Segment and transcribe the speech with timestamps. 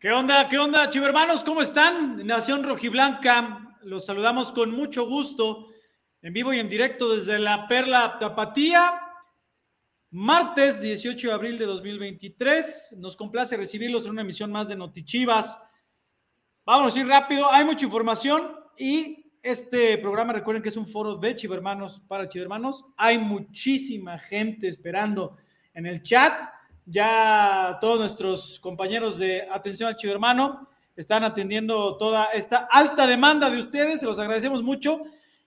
[0.00, 0.48] ¿Qué onda?
[0.48, 1.44] ¿Qué onda, chivermanos?
[1.44, 2.26] ¿Cómo están?
[2.26, 5.66] Nación Rojiblanca, los saludamos con mucho gusto,
[6.22, 8.98] en vivo y en directo desde la Perla Tapatía.
[10.10, 12.94] Martes 18 de abril de 2023.
[12.96, 15.60] Nos complace recibirlos en una emisión más de Notichivas.
[16.64, 21.16] Vamos a ir rápido, hay mucha información y este programa, recuerden que es un foro
[21.16, 22.86] de chivermanos para chivermanos.
[22.96, 25.36] Hay muchísima gente esperando
[25.74, 26.40] en el chat
[26.90, 33.48] ya todos nuestros compañeros de atención al chivo hermano están atendiendo toda esta alta demanda
[33.48, 35.02] de ustedes, se los agradecemos mucho.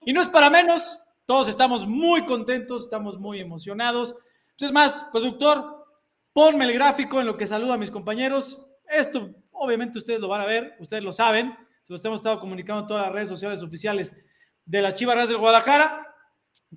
[0.06, 4.16] Y no es para menos, todos estamos muy contentos, estamos muy emocionados.
[4.58, 5.86] Es más, productor,
[6.32, 8.58] ponme el gráfico en lo que saludo a mis compañeros.
[8.88, 12.82] Esto, obviamente, ustedes lo van a ver, ustedes lo saben, se los hemos estado comunicando
[12.82, 14.16] en todas las redes sociales oficiales
[14.64, 16.14] de las Chivas del Guadalajara.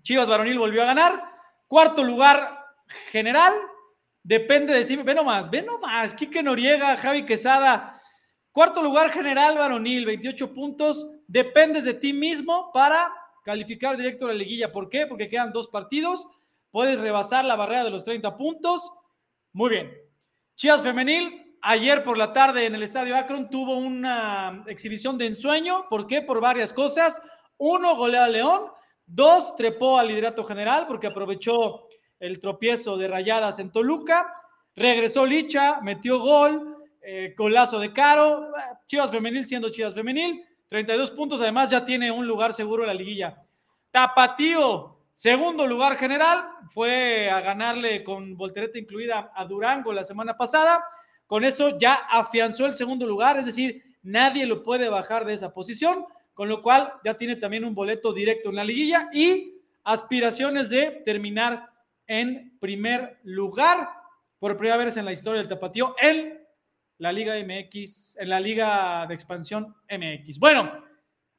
[0.03, 1.23] Chivas Varonil volvió a ganar.
[1.67, 2.65] Cuarto lugar
[3.11, 3.53] general,
[4.27, 4.97] Depende de sí.
[4.97, 6.13] Ve nomás, ve nomás.
[6.13, 7.97] Quique Noriega, Javi Quesada.
[8.51, 11.07] Cuarto lugar general varonil, 28 puntos.
[11.27, 13.09] Dependes de ti mismo para
[13.45, 14.69] calificar directo a la liguilla.
[14.69, 15.07] ¿Por qué?
[15.07, 16.27] Porque quedan dos partidos.
[16.71, 18.91] Puedes rebasar la barrera de los 30 puntos.
[19.53, 19.93] Muy bien.
[20.55, 25.85] Chivas Femenil, ayer por la tarde en el Estadio Akron tuvo una exhibición de ensueño.
[25.89, 26.21] ¿Por qué?
[26.21, 27.21] Por varias cosas.
[27.55, 28.71] Uno, golea a León.
[29.05, 31.86] Dos, trepó al liderato general porque aprovechó
[32.19, 34.33] el tropiezo de Rayadas en Toluca.
[34.75, 38.51] Regresó Licha, metió gol, eh, golazo de Caro.
[38.85, 40.43] Chivas Femenil siendo Chivas Femenil.
[40.69, 43.41] 32 puntos, además ya tiene un lugar seguro en la liguilla.
[43.91, 50.83] Tapatío, segundo lugar general, fue a ganarle con voltereta incluida a Durango la semana pasada.
[51.25, 55.53] Con eso ya afianzó el segundo lugar, es decir, nadie lo puede bajar de esa
[55.53, 60.69] posición, con lo cual ya tiene también un boleto directo en la liguilla y aspiraciones
[60.69, 61.69] de terminar
[62.07, 63.89] en primer lugar
[64.39, 66.39] por primera vez en la historia del Tapatío en
[66.99, 70.39] la Liga MX, en la Liga de Expansión MX.
[70.39, 70.83] Bueno,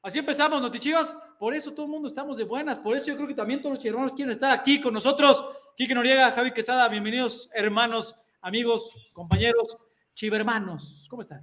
[0.02, 1.14] así empezamos, Notichivas.
[1.38, 2.78] Por eso todo el mundo estamos de buenas.
[2.78, 5.44] Por eso yo creo que también todos los hermanos quieren estar aquí con nosotros.
[5.76, 9.76] Quique Noriega, Javi Quesada, bienvenidos, hermanos, amigos, compañeros,
[10.14, 11.06] chivermanos.
[11.08, 11.40] ¿Cómo están?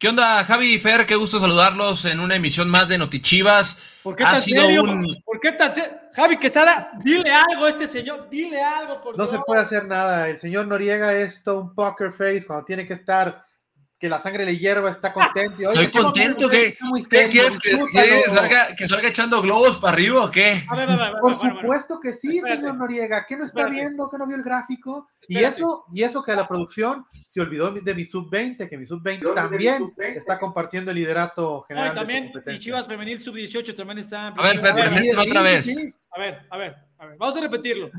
[0.00, 1.04] ¿Qué onda, Javi y Fer?
[1.04, 3.76] Qué gusto saludarlos en una emisión más de Notichivas.
[4.02, 4.82] ¿Por qué tan serio?
[5.26, 5.70] ¿Por qué tan
[6.14, 10.30] Javi Quesada, dile algo a este señor, dile algo, por No se puede hacer nada.
[10.30, 13.44] El señor Noriega es todo un poker face cuando tiene que estar
[14.00, 15.70] que la sangre le hierva, está contento.
[15.72, 16.74] Estoy contento, que,
[17.10, 17.58] ¿qué quieres?
[17.58, 17.76] Que,
[18.30, 20.64] salga, que, salga, echando globos para arriba o qué?
[21.20, 23.26] Por supuesto que sí, señor Noriega.
[23.26, 24.08] ¿Qué no está viendo?
[24.10, 25.10] ¿Qué no vio el gráfico?
[25.28, 29.34] Y eso, y eso que la producción se olvidó de mi sub-20, que mi sub-20
[29.34, 31.92] también está compartiendo el liderato general.
[31.92, 34.28] y también, y Chivas Femenil sub-18 también está.
[34.28, 35.66] A ver, Fer, otra vez.
[36.12, 37.90] A ver, a ver, a ver, vamos a repetirlo.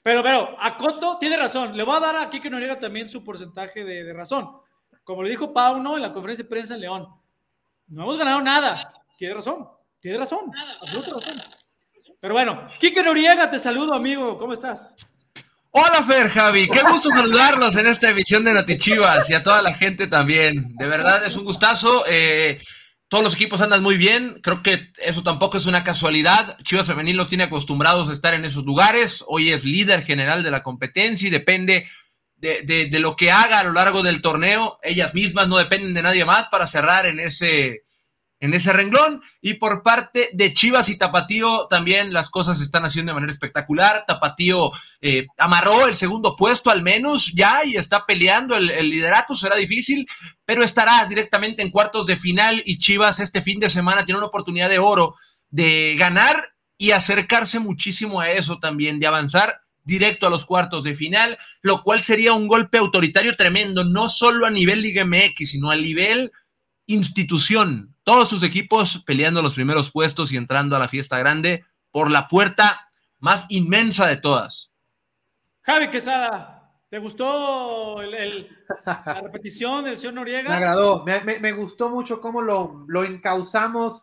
[0.00, 1.76] Pero, pero, Coto tiene razón.
[1.76, 4.48] Le voy a dar a Kike Noriega también su porcentaje de, de razón
[5.08, 7.08] como le dijo Pauno en la conferencia de prensa en León,
[7.86, 8.92] no hemos ganado nada.
[9.16, 9.66] Tiene razón,
[10.00, 10.52] tiene razón,
[10.82, 11.42] absoluta razón.
[12.20, 14.36] Pero bueno, Kike Noriega, te saludo, amigo.
[14.36, 14.94] ¿Cómo estás?
[15.70, 16.68] Hola, Fer, Javi.
[16.68, 20.76] Qué gusto saludarlos en esta emisión de Notichivas y a toda la gente también.
[20.76, 22.04] De verdad, es un gustazo.
[22.06, 22.60] Eh,
[23.08, 24.38] todos los equipos andan muy bien.
[24.42, 26.58] Creo que eso tampoco es una casualidad.
[26.64, 29.24] Chivas Femenil los tiene acostumbrados a estar en esos lugares.
[29.26, 31.88] Hoy es líder general de la competencia y depende
[32.38, 34.78] de, de, lo que haga a lo largo del torneo.
[34.82, 37.82] Ellas mismas no dependen de nadie más para cerrar en ese,
[38.40, 39.22] en ese renglón.
[39.40, 43.32] Y por parte de Chivas y Tapatío, también las cosas se están haciendo de manera
[43.32, 44.04] espectacular.
[44.06, 49.34] Tapatío eh, amarró el segundo puesto al menos ya y está peleando el, el, liderato.
[49.34, 50.08] Será difícil,
[50.44, 52.62] pero estará directamente en cuartos de final.
[52.64, 55.16] Y Chivas este fin de semana tiene una oportunidad de oro
[55.50, 60.94] de ganar y acercarse muchísimo a eso también, de avanzar directo a los cuartos de
[60.94, 65.70] final, lo cual sería un golpe autoritario tremendo, no solo a nivel Liga MX, sino
[65.70, 66.30] a nivel
[66.86, 67.96] institución.
[68.04, 72.28] Todos sus equipos peleando los primeros puestos y entrando a la fiesta grande por la
[72.28, 72.88] puerta
[73.18, 74.72] más inmensa de todas.
[75.62, 80.48] Javi Quesada, ¿te gustó la repetición del señor Noriega?
[80.50, 84.02] Me agradó, me, gustó mucho cómo lo, lo encauzamos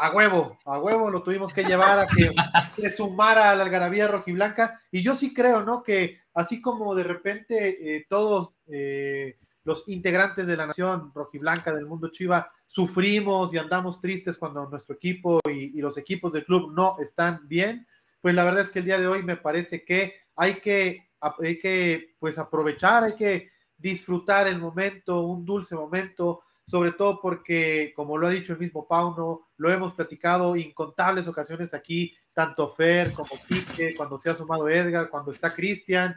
[0.00, 2.32] a huevo, a huevo lo tuvimos que llevar a que
[2.72, 4.80] se sumara a la algarabía rojiblanca.
[4.90, 5.82] Y yo sí creo, ¿no?
[5.82, 11.84] Que así como de repente eh, todos eh, los integrantes de la nación rojiblanca del
[11.84, 16.96] mundo chiva sufrimos y andamos tristes cuando nuestro equipo y, los equipos del club no
[16.98, 17.86] están bien,
[18.22, 21.58] pues la verdad es que el día de hoy me parece que hay que, hay
[21.58, 28.16] que pues aprovechar, hay que disfrutar el momento, un dulce momento, sobre todo porque, como
[28.16, 33.42] lo ha dicho el mismo Pauno, lo hemos platicado incontables ocasiones aquí, tanto Fer como
[33.48, 36.14] Quique, cuando se ha sumado Edgar, cuando está Cristian.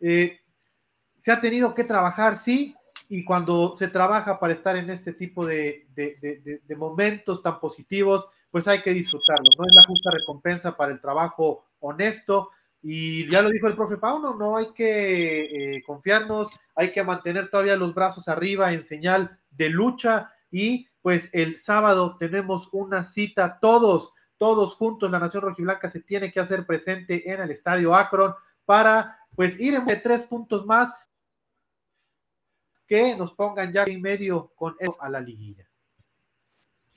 [0.00, 0.40] Eh,
[1.18, 2.74] se ha tenido que trabajar, sí,
[3.10, 5.86] y cuando se trabaja para estar en este tipo de,
[6.78, 9.66] momentos tan positivos, pues hay que disfrutarlos, ¿no?
[9.66, 12.48] Es la justa recompensa para el trabajo honesto.
[12.82, 17.50] Y ya lo dijo el profe Pauno, no hay que eh, confiarnos, hay que mantener
[17.50, 23.58] todavía los brazos arriba en señal de lucha y pues el sábado tenemos una cita
[23.60, 28.34] todos, todos juntos, la Nación Rojiblanca se tiene que hacer presente en el Estadio Akron
[28.64, 30.94] para pues ir en tres puntos más
[32.86, 35.70] que nos pongan ya en medio con eso a la liguilla.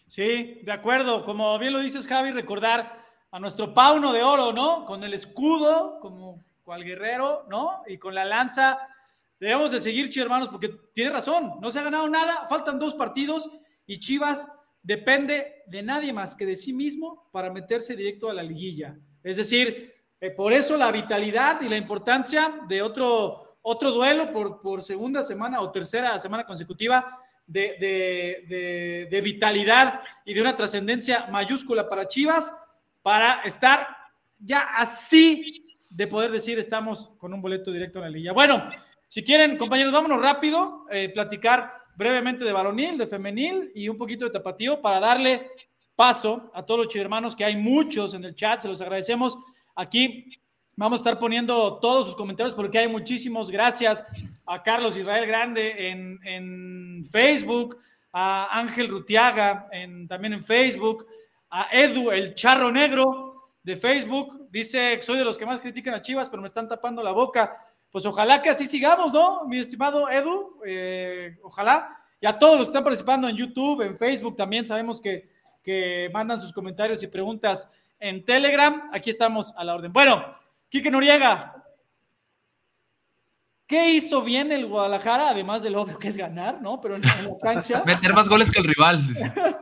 [0.08, 1.26] Sí, de acuerdo.
[1.26, 3.03] Como bien lo dices, Javi, recordar
[3.34, 4.86] a nuestro Pauno de oro, ¿no?
[4.86, 7.82] Con el escudo, como cual guerrero, ¿no?
[7.88, 8.78] Y con la lanza.
[9.40, 11.56] Debemos de seguir, Chivas, hermanos, porque tiene razón.
[11.60, 12.48] No se ha ganado nada.
[12.48, 13.50] Faltan dos partidos
[13.88, 14.52] y Chivas
[14.84, 18.96] depende de nadie más que de sí mismo para meterse directo a la liguilla.
[19.24, 24.62] Es decir, eh, por eso la vitalidad y la importancia de otro otro duelo por,
[24.62, 31.90] por segunda semana o tercera semana consecutiva de, de, vitalidad y de una trascendencia mayúscula
[31.90, 32.54] para Chivas,
[33.04, 33.96] para estar
[34.40, 38.34] ya así de poder decir estamos con un boleto directo en la liga.
[38.34, 38.64] Bueno,
[39.08, 44.26] si quieren, compañeros, vámonos rápido, eh, platicar brevemente de varonil, de femenil y un poquito
[44.26, 45.52] de tapatío para darle
[45.96, 49.38] paso a todos los hermanos que hay muchos en el chat, se los agradecemos
[49.76, 50.42] aquí
[50.76, 53.52] Vamos a estar poniendo todos sus comentarios porque hay muchísimos.
[53.52, 54.04] Gracias
[54.48, 57.78] a Carlos Israel Grande en, Facebook,
[58.12, 61.06] a Ángel Rutiaga en, también en Facebook,
[61.56, 64.48] a Edu, el charro negro de Facebook.
[64.50, 67.58] Dice, soy de los que más critican a Chivas, pero me están tapando la boca.
[67.92, 69.46] Pues ojalá que así sigamos, ¿no?
[69.46, 71.96] Mi estimado Edu, eh, ojalá.
[72.20, 75.30] Y a todos los que están participando en YouTube, en Facebook, también sabemos que,
[75.62, 77.70] que mandan sus comentarios y preguntas
[78.00, 78.90] en Telegram.
[78.92, 79.94] Aquí estamos a la orden.
[79.94, 80.44] Bueno.
[80.74, 81.63] Quique Noriega,
[83.68, 85.30] ¿qué hizo bien el Guadalajara?
[85.30, 86.80] Además del obvio que es ganar, ¿no?
[86.82, 87.84] Pero en la cancha.
[87.86, 89.02] Meter más goles que el rival.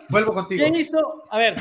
[0.09, 0.63] Vuelvo contigo.
[0.63, 1.27] ¿Qué hizo?
[1.29, 1.55] A ver,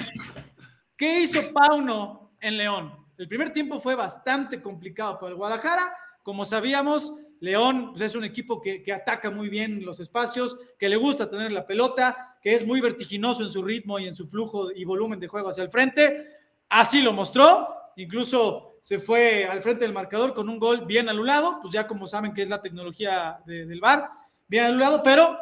[0.96, 2.92] ¿qué hizo Pauno en León?
[3.18, 5.92] El primer tiempo fue bastante complicado para el Guadalajara.
[6.22, 10.88] Como sabíamos, León pues, es un equipo que, que, ataca muy bien los espacios, que
[10.88, 14.26] le gusta tener la pelota, que es muy vertiginoso en su ritmo y en su
[14.26, 16.26] flujo y volumen de juego hacia el frente.
[16.68, 17.68] Así lo mostró.
[17.96, 22.06] Incluso se fue al frente del marcador con un gol bien anulado, pues ya como
[22.06, 24.10] saben que es la tecnología del VAR,
[24.48, 25.38] bien anulado, pero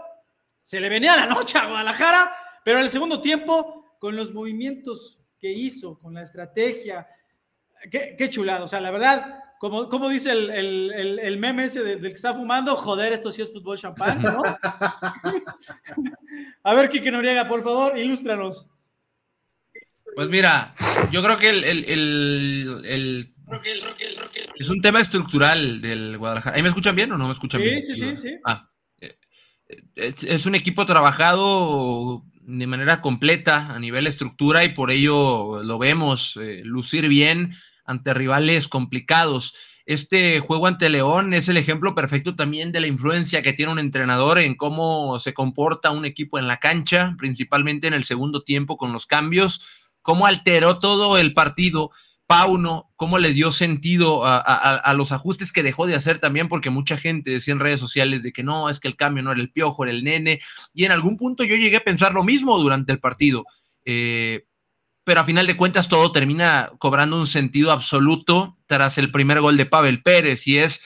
[0.61, 2.31] se le venía la noche a Guadalajara,
[2.65, 7.07] pero en el segundo tiempo, con los movimientos que hizo, con la estrategia,
[7.91, 12.35] qué, chulado, o sea, la verdad, como, como dice el, meme ese del, que está
[12.35, 14.43] fumando, joder, esto sí es fútbol champán, ¿no?
[16.63, 18.69] a ver, Kike Noriega, por favor, ilústranos.
[20.19, 20.73] Pues mira,
[21.13, 23.33] yo creo que el,
[24.59, 26.57] es un tema estructural del Guadalajara.
[26.57, 27.81] ¿Ahí me escuchan bien o no me escuchan bien?
[27.81, 28.31] Sí, sí, sí.
[28.45, 28.69] Ah,
[29.95, 36.37] es un equipo trabajado de manera completa a nivel estructura y por ello lo vemos
[36.43, 37.55] eh, lucir bien
[37.85, 39.55] ante rivales complicados.
[39.87, 43.79] Este juego ante León es el ejemplo perfecto también de la influencia que tiene un
[43.79, 48.77] entrenador en cómo se comporta un equipo en la cancha, principalmente en el segundo tiempo
[48.77, 49.63] con los cambios
[50.09, 51.91] cómo alteró todo el partido.
[52.27, 56.97] Pauno, cómo le dio sentido a, los ajustes que dejó de hacer también, porque mucha
[56.97, 59.53] gente decía en redes sociales de que no, es que el cambio no era el
[59.53, 60.41] piojo, era el nene,
[60.73, 63.45] y en algún punto yo llegué a pensar lo mismo durante el partido,
[63.85, 64.47] eh,
[65.05, 69.59] pero a final de cuentas todo termina cobrando un sentido absoluto tras el primer gol
[69.59, 70.81] de Pavel Pérez, y es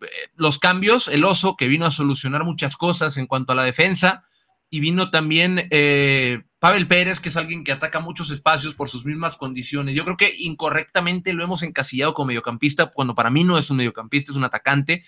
[0.00, 3.64] eh, los cambios, el oso que vino a solucionar muchas cosas en cuanto a la
[3.64, 4.24] defensa,
[4.70, 9.04] y vino también eh, Pavel Pérez, que es alguien que ataca muchos espacios por sus
[9.04, 9.94] mismas condiciones.
[9.94, 13.76] Yo creo que incorrectamente lo hemos encasillado como mediocampista, cuando para mí no es un
[13.76, 15.04] mediocampista, es un atacante.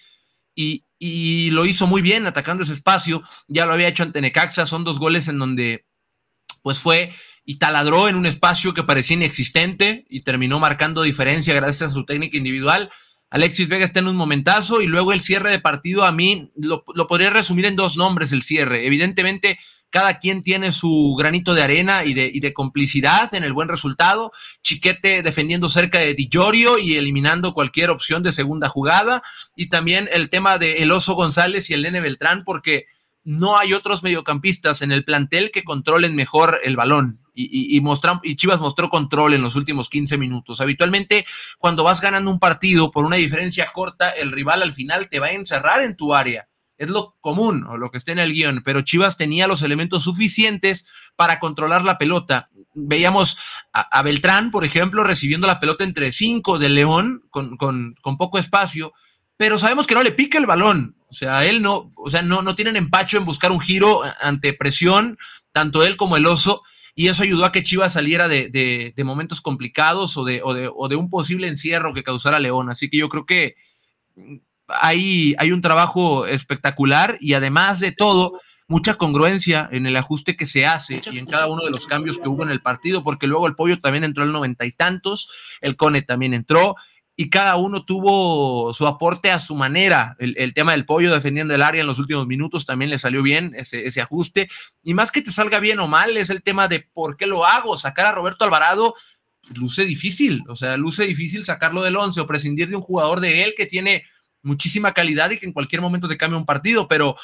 [0.54, 3.24] Y, y, lo hizo muy bien atacando ese espacio.
[3.48, 4.66] Ya lo había hecho ante Necaxa.
[4.66, 5.84] Son dos goles en donde
[6.62, 7.12] pues fue
[7.44, 12.04] y taladró en un espacio que parecía inexistente y terminó marcando diferencia gracias a su
[12.04, 12.88] técnica individual.
[13.30, 16.84] Alexis Vega está en un momentazo y luego el cierre de partido a mí lo,
[16.94, 18.86] lo podría resumir en dos nombres el cierre.
[18.86, 19.58] Evidentemente
[19.90, 24.32] cada quien tiene su granito de arena y de, de complicidad en el buen resultado.
[24.62, 26.28] Chiquete defendiendo cerca de Di
[26.82, 29.22] y eliminando cualquier opción de segunda jugada.
[29.56, 32.86] Y también el tema de El Oso González y el Nene Beltrán, porque
[33.24, 37.20] no hay otros mediocampistas en el plantel que controlen mejor el balón.
[37.40, 37.82] Y, y,
[38.22, 40.60] y Chivas mostró control en los últimos 15 minutos.
[40.60, 41.24] Habitualmente,
[41.58, 45.26] cuando vas ganando un partido por una diferencia corta, el rival al final te va
[45.26, 48.62] a encerrar en tu área es lo común o lo que está en el guion,
[48.64, 52.48] pero Chivas tenía los elementos suficientes para controlar la pelota.
[52.72, 53.36] Veíamos
[53.72, 58.92] a, Beltrán, por ejemplo, recibiendo la pelota entre cinco de León con, con, poco espacio,
[59.36, 60.96] pero sabemos que no le pica el balón.
[61.08, 64.52] O sea, él no, o sea, no, no tienen empacho en buscar un giro ante
[64.52, 65.18] presión,
[65.52, 66.62] tanto él como el oso,
[66.98, 71.10] y eso ayudó a que Chivas saliera de, momentos complicados o de, o de, un
[71.10, 72.70] posible encierro que causara León.
[72.70, 73.54] Así que yo creo que
[74.66, 80.44] hay, hay un trabajo espectacular y además de todo, mucha congruencia en el ajuste que
[80.44, 83.28] se hace y en cada uno de los cambios que hubo en el partido, porque
[83.28, 86.74] luego el pollo también entró al noventa y tantos, el Cone también entró,
[87.20, 90.14] y cada uno tuvo su aporte a su manera.
[90.20, 93.54] El, tema del pollo defendiendo el área en los últimos minutos también le salió bien
[93.56, 94.48] ese, ajuste.
[94.84, 97.44] Y más que te salga bien o mal, es el tema de por qué lo
[97.44, 97.76] hago.
[97.76, 98.94] Sacar a Roberto Alvarado
[99.52, 103.42] luce difícil, o sea, luce difícil sacarlo del once o prescindir de un jugador de
[103.42, 104.04] él que tiene
[104.42, 107.16] muchísima calidad y que en cualquier momento te cambia un partido, pero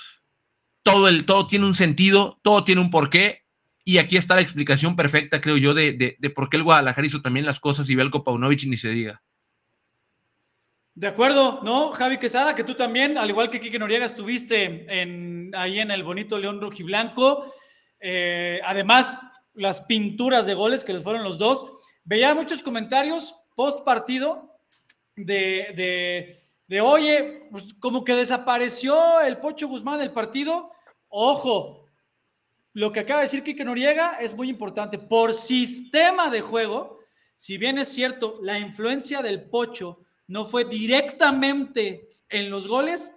[0.83, 3.45] todo, el, todo tiene un sentido, todo tiene un porqué.
[3.85, 7.23] Y aquí está la explicación perfecta, creo yo, de, de, por qué el Guadalajara hizo
[7.23, 9.23] también las cosas y Belko Paunovic ni se diga.
[10.97, 11.91] De acuerdo, ¿no?
[11.93, 16.05] Javi Quesada, que tú también, al igual que Quique Noriega, estuviste en, ahí en el
[16.05, 17.53] bonito León Rojiblanco.
[17.99, 19.19] Eh, además,
[19.55, 21.67] las pinturas de goles que les fueron los dos.
[22.05, 24.57] Veía muchos comentarios post partido
[25.17, 30.71] de, de, oye, pues como que desapareció el Pocho Guzmán del partido.
[31.09, 31.89] Ojo,
[32.73, 34.99] lo que acaba de decir Quique Noriega es muy importante.
[34.99, 37.01] Por sistema de juego,
[37.37, 43.13] si bien es cierto, la influencia del Pocho no fue directamente en los goles,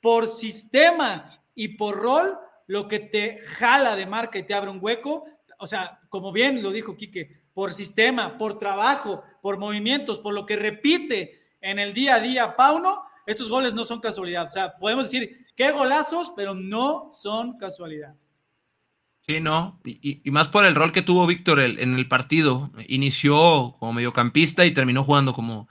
[0.00, 4.78] por sistema y por rol, lo que te jala de marca y te abre un
[4.80, 5.24] hueco.
[5.58, 10.46] O sea, como bien lo dijo Quique, por sistema, por trabajo, por movimientos, por lo
[10.46, 14.46] que repite en el día a día Pauno, estos goles no son casualidad.
[14.46, 18.16] O sea, podemos decir, qué golazos, pero no son casualidad.
[19.20, 22.72] Sí, no, y, más por el rol que tuvo Víctor en el partido.
[22.88, 25.68] Inició como mediocampista y terminó jugando como,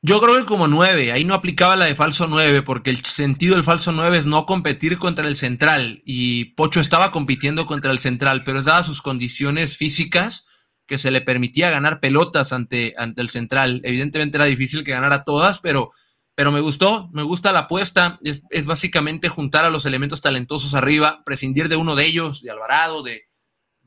[0.00, 3.56] yo creo que como nueve, ahí no aplicaba la de falso nueve, porque el sentido
[3.56, 6.02] del falso nueve es no competir contra el central.
[6.04, 10.46] Y Pocho estaba compitiendo contra el central, pero dadas sus condiciones físicas
[10.86, 13.80] que se le permitía ganar pelotas ante, ante el central.
[13.84, 15.90] Evidentemente era difícil que ganara todas, pero,
[16.36, 18.20] pero me gustó, me gusta la apuesta.
[18.22, 23.02] Es, básicamente juntar a los elementos talentosos arriba, prescindir de uno de ellos, de Alvarado,
[23.02, 23.24] de,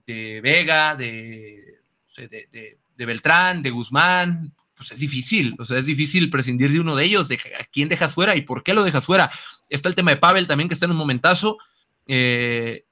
[0.06, 1.80] de Vega, de,
[2.18, 6.96] de, de Beltrán, de Guzmán, pues es difícil, o sea, es difícil prescindir de uno
[6.96, 7.40] de ellos, de
[7.72, 9.30] quién dejas fuera y por qué lo dejas fuera.
[9.70, 11.60] Está el tema de Pavel también, que está en un momentazo.
[12.08, 12.86] Eh,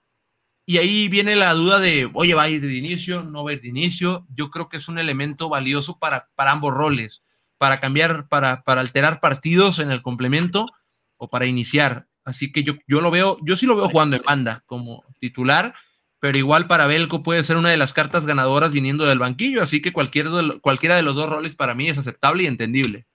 [0.67, 3.23] y ahí viene la duda de, oye, ¿va a ir de inicio?
[3.23, 4.27] ¿No va a ir de inicio?
[4.29, 7.23] Yo creo que es un elemento valioso para, para ambos roles,
[7.57, 10.67] para cambiar, para, para alterar partidos en el complemento
[11.17, 12.05] o para iniciar.
[12.23, 15.73] Así que yo, yo lo veo, yo sí lo veo jugando en banda como titular
[16.19, 19.81] pero igual para Belco puede ser una de las cartas ganadoras viniendo del banquillo, así
[19.81, 23.05] que cualquiera de, cualquiera de los dos roles para mí es aceptable y entendible.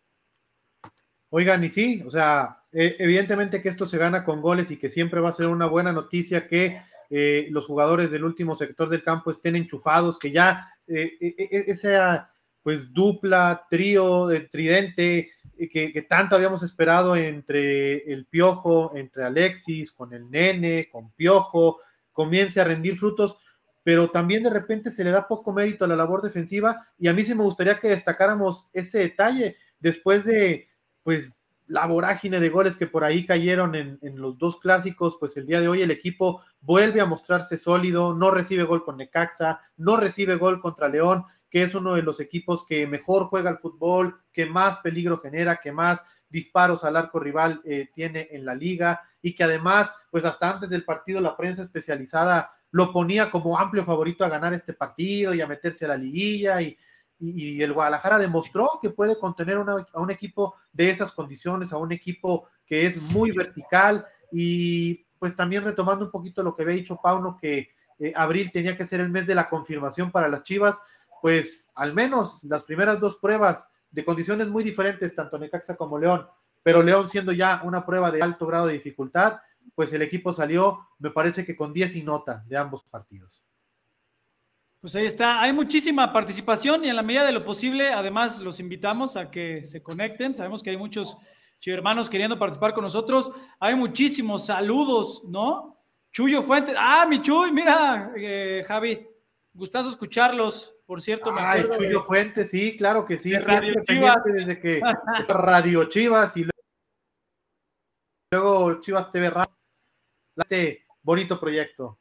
[1.29, 4.89] Oigan, y sí, o sea, e, evidentemente que esto se gana con goles y que
[4.89, 6.79] siempre va a ser una buena noticia que
[7.11, 11.65] eh, los jugadores del último sector del campo estén enchufados, que ya eh, e, e,
[11.67, 12.31] esa
[12.63, 15.31] pues dupla, trío, tridente,
[15.71, 21.81] que, que, tanto habíamos esperado entre el Piojo, entre Alexis, con el Nene, con Piojo,
[22.15, 23.37] comience a rendir frutos,
[23.83, 27.13] pero también de repente se le da poco mérito a la labor defensiva y a
[27.13, 30.69] mí sí me gustaría que destacáramos ese detalle después de,
[31.03, 35.47] pues, la vorágine de goles que por ahí cayeron en, los dos clásicos, pues el
[35.47, 39.97] día de hoy el equipo vuelve a mostrarse sólido, no recibe gol con Necaxa, no
[39.97, 44.21] recibe gol contra León, que es uno de los equipos que mejor juega el fútbol,
[44.33, 49.03] que más peligro genera, que más disparos al arco rival eh, tiene en la liga
[49.23, 53.85] y que además, pues hasta antes del partido la prensa especializada lo ponía como amplio
[53.85, 56.77] favorito a ganar este partido y a meterse a la liguilla y,
[57.21, 62.49] el Guadalajara demostró que puede contener a un equipo de esas condiciones, a un equipo
[62.67, 67.39] que es muy vertical y pues también retomando un poquito lo que había dicho Pauno,
[67.41, 70.79] que eh, abril tenía que ser el mes de la confirmación para las Chivas,
[71.23, 76.27] pues al menos las primeras dos pruebas de condiciones muy diferentes, tanto Necaxa como León,
[76.63, 79.39] pero León siendo ya una prueba de alto grado de dificultad,
[79.75, 83.45] pues el equipo salió, me parece que con 10 y nota de ambos partidos.
[84.81, 88.61] Pues ahí está, hay muchísima participación y en la medida de lo posible, además los
[88.61, 91.17] invitamos a que se conecten, sabemos que hay muchos
[91.67, 95.79] hermanos queriendo participar con nosotros, hay muchísimos saludos, ¿no?
[96.13, 99.07] Chuyo Fuentes, ah, mi Chuy, mira, eh, Javi,
[99.55, 101.33] gustazo escucharlos, por cierto.
[101.33, 104.25] Me Ay, Chuyo Fuentes, sí, claro que sí, Radio Chivas.
[104.25, 104.81] desde que
[105.29, 106.47] Radio Chivas y
[108.33, 109.57] luego Chivas TV Radio.
[110.37, 111.99] Este bonito proyecto.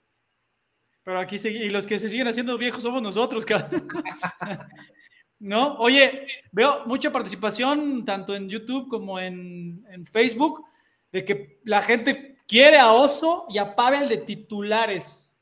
[1.04, 3.46] Pero aquí y los que se siguen haciendo viejos somos nosotros,
[5.40, 5.76] ¿no?
[5.76, 10.66] Oye, veo mucha participación tanto en YouTube como en, Facebook.
[11.12, 15.36] de que la gente quiere a Oso y a Pavel de titulares.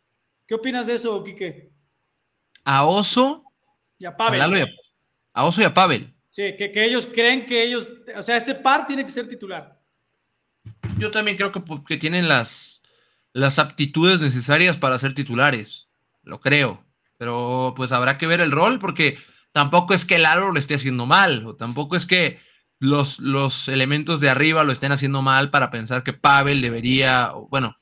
[0.48, 1.71] ¿Qué opinas de eso, Quique?
[2.63, 3.44] A Oso
[3.98, 4.41] y a Pavel.
[5.34, 6.13] A, Oso y a Pavel.
[6.30, 9.80] Sí, que, ellos creen que ellos, o sea, ese par tiene que ser titular.
[10.98, 12.82] Yo también creo que, que tienen las,
[13.34, 15.88] las aptitudes necesarias para ser titulares.
[16.24, 16.84] Lo creo.
[17.18, 19.18] Pero pues habrá que ver el rol porque
[19.51, 22.39] tampoco es que el Lalo lo esté haciendo mal, o tampoco es que
[22.80, 27.77] los, los elementos de arriba lo estén haciendo mal para pensar que Pavel debería, bueno,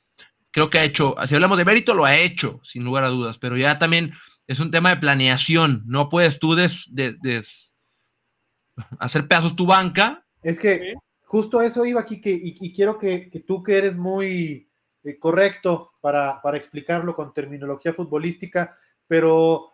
[0.52, 3.38] creo que ha hecho, si hablamos de mérito, lo ha hecho, sin lugar a dudas,
[3.38, 4.14] pero ya también
[4.50, 6.92] es un tema de planeación, no puedes tú des,
[8.98, 10.26] hacer pedazos tu banca.
[10.42, 14.68] Es que justo eso iba aquí, que, y, quiero que, tú que eres muy
[15.04, 18.76] eh, correcto para, para explicarlo con terminología futbolística,
[19.08, 19.70] pero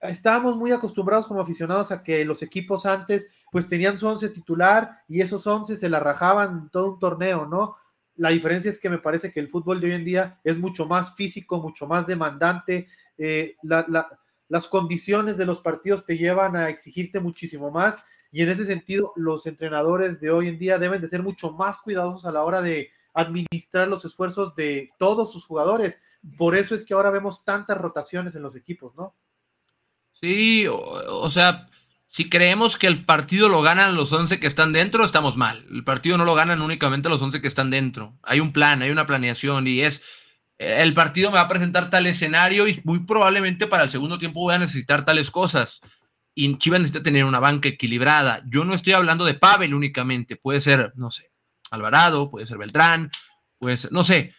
[0.00, 4.98] estábamos muy acostumbrados como aficionados a que los equipos antes pues tenían su once titular
[5.08, 7.74] y esos once se la rajaban todo un torneo, ¿no?
[8.22, 10.86] La diferencia es que me parece que el fútbol de hoy en día es mucho
[10.86, 12.86] más físico, mucho más demandante.
[13.18, 17.96] Eh, las condiciones de los partidos te llevan a exigirte muchísimo más
[18.30, 21.78] y en ese sentido los entrenadores de hoy en día deben de ser mucho más
[21.78, 25.98] cuidadosos a la hora de administrar los esfuerzos de todos sus jugadores.
[26.38, 29.16] Por eso es que ahora vemos tantas rotaciones en los equipos, ¿no?
[30.12, 31.68] Sí, o, sea,
[32.12, 35.64] si creemos que el partido lo ganan los 11 que están dentro, estamos mal.
[35.70, 38.18] El partido no lo ganan únicamente los 11 que están dentro.
[38.22, 40.02] Hay un plan, hay una planeación y es,
[40.58, 44.40] el partido me va a presentar tal escenario y muy probablemente para el segundo tiempo
[44.40, 45.80] voy a necesitar tales cosas.
[46.34, 48.42] Y Chivas necesita tener una banca equilibrada.
[48.46, 51.30] Yo no estoy hablando de Pavel únicamente, puede ser, no sé,
[51.70, 53.10] Alvarado, puede ser Beltrán,
[53.58, 54.34] puede ser, no sé,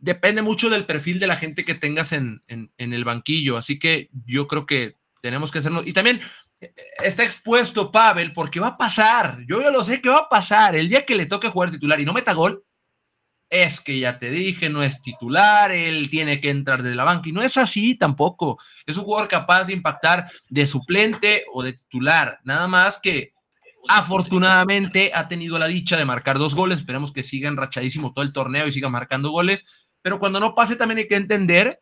[0.00, 2.42] depende mucho del perfil de la gente que tengas en,
[2.76, 3.56] el banquillo.
[3.56, 5.84] Así que yo creo que tenemos que hacerlo.
[5.86, 6.20] Y también
[7.02, 9.38] está expuesto Pavel porque va a pasar.
[9.46, 10.74] Yo ya lo sé que va a pasar.
[10.74, 12.64] El día que le toque jugar titular y no meta gol,
[13.50, 17.28] es que ya te dije, no es titular, él tiene que entrar desde la banca.
[17.28, 18.58] Y no es así tampoco.
[18.86, 22.40] Es un jugador capaz de impactar de suplente o de titular.
[22.44, 23.32] Nada más que
[23.88, 26.78] Afortunadamente ha tenido la dicha de marcar dos goles.
[26.78, 29.66] Esperemos que siga enrachadísimo todo el torneo y siga marcando goles.
[30.02, 31.80] Pero cuando no pase, también hay que entender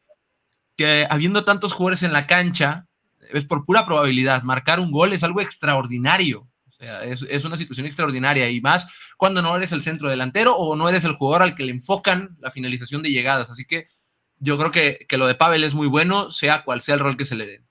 [0.76, 2.86] que habiendo tantos jugadores en la cancha,
[3.32, 4.42] es por pura probabilidad.
[4.42, 6.48] Marcar un gol es algo extraordinario.
[6.66, 10.76] O sea, es, una situación extraordinaria y más cuando no eres el centro delantero o
[10.76, 13.50] no eres el jugador al que le enfocan la finalización de llegadas.
[13.50, 13.88] Así que
[14.38, 17.16] yo creo que, que lo de Pavel es muy bueno, sea cual sea el rol
[17.16, 17.62] que se le dé.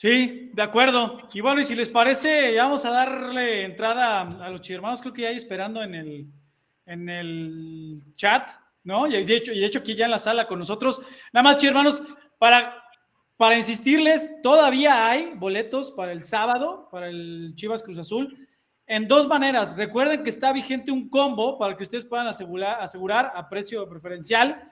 [0.00, 1.28] Sí, de acuerdo.
[1.34, 5.12] Y bueno, y si les parece, ya vamos a darle entrada a los hermanos, creo
[5.12, 6.26] que ya hay esperando en el,
[6.86, 8.50] en el chat,
[8.82, 9.06] ¿no?
[9.06, 11.02] Y de hecho, y de hecho aquí ya en la sala con nosotros.
[11.34, 12.02] Nada más, hermanos,
[12.38, 12.79] para,
[13.40, 18.46] para insistirles, todavía hay boletos para el sábado, para el Chivas Cruz Azul,
[18.86, 19.78] en dos maneras.
[19.78, 24.70] Recuerden que está vigente un combo para que ustedes puedan asegurar, asegurar a precio preferencial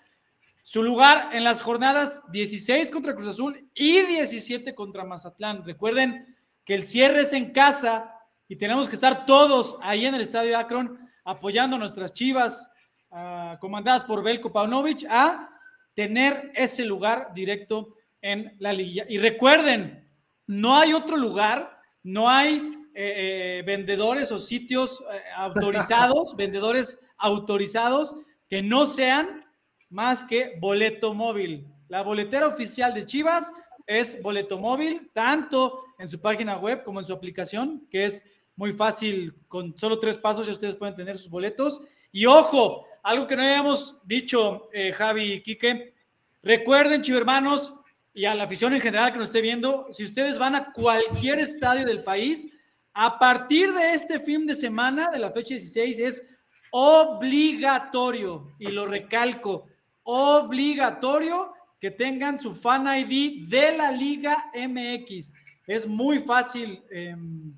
[0.62, 5.64] su lugar en las jornadas 16 contra Cruz Azul y 17 contra Mazatlán.
[5.64, 8.14] Recuerden que el cierre es en casa
[8.48, 12.70] y tenemos que estar todos ahí en el Estadio Akron apoyando a nuestras chivas
[13.12, 15.58] uh, comandadas por Belko Paunovic a
[15.94, 19.04] tener ese lugar directo en la liga.
[19.08, 20.08] Y recuerden,
[20.46, 22.56] no hay otro lugar, no hay
[22.94, 28.16] eh, eh, vendedores o sitios eh, autorizados, vendedores autorizados
[28.48, 29.44] que no sean
[29.90, 31.66] más que boleto móvil.
[31.88, 33.52] La boletera oficial de Chivas
[33.86, 38.24] es boleto móvil, tanto en su página web como en su aplicación, que es
[38.56, 41.80] muy fácil, con solo tres pasos ya ustedes pueden tener sus boletos.
[42.10, 45.94] Y ojo, algo que no habíamos dicho, Javi y Quique,
[46.42, 47.74] recuerden, chivermanos,
[48.18, 51.38] y a la afición en general que nos esté viendo, si ustedes van a cualquier
[51.38, 52.48] estadio del país,
[52.92, 56.26] a partir de este fin de semana, de la fecha 16, es
[56.72, 59.68] obligatorio, y lo recalco,
[60.02, 65.32] obligatorio que tengan su fan ID de la Liga MX.
[65.68, 67.54] Es muy fácil em,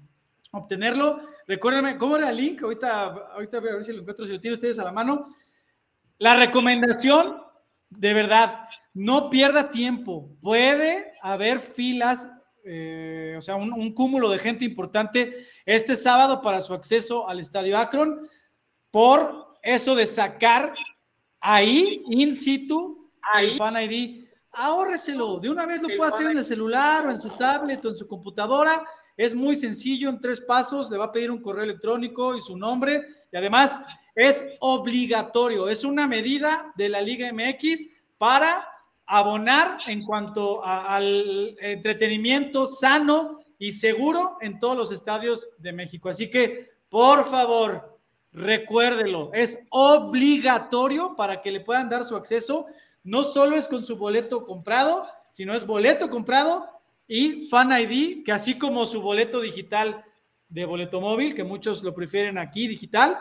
[0.50, 1.22] obtenerlo.
[1.46, 2.62] Recuérdenme, ¿cómo era el link?
[2.62, 5.24] Ahorita, ahorita voy a ver si lo encuentro, si lo tienen ustedes a la mano.
[6.18, 7.40] La recomendación,
[7.88, 10.30] de verdad, no pierda tiempo.
[10.40, 12.28] Puede haber filas,
[12.64, 17.40] eh, o sea, un, un, cúmulo de gente importante este sábado para su acceso al
[17.40, 18.28] Estadio Akron
[18.90, 20.74] por eso de sacar
[21.40, 23.52] ahí, in situ, ahí.
[23.52, 27.20] el Fan ID, ahórreselo, de una vez lo puede hacer en el celular o en
[27.20, 28.84] su tablet o en su computadora,
[29.16, 32.56] es muy sencillo, en tres pasos, le va a pedir un correo electrónico y su
[32.56, 33.78] nombre, y además
[34.14, 37.86] es obligatorio, es una medida de la Liga MX
[38.18, 38.66] para
[39.10, 46.08] abonar en cuanto al entretenimiento sano y seguro en todos los estadios de México.
[46.08, 48.00] Así que, por favor,
[48.32, 52.66] Recuérdelo, es obligatorio para que le puedan dar su acceso.
[53.02, 56.66] No solo es con su boleto comprado, sino es boleto comprado
[57.08, 60.04] y Fan ID, que así como su boleto digital
[60.48, 63.18] de boleto móvil, que muchos lo prefieren aquí digital,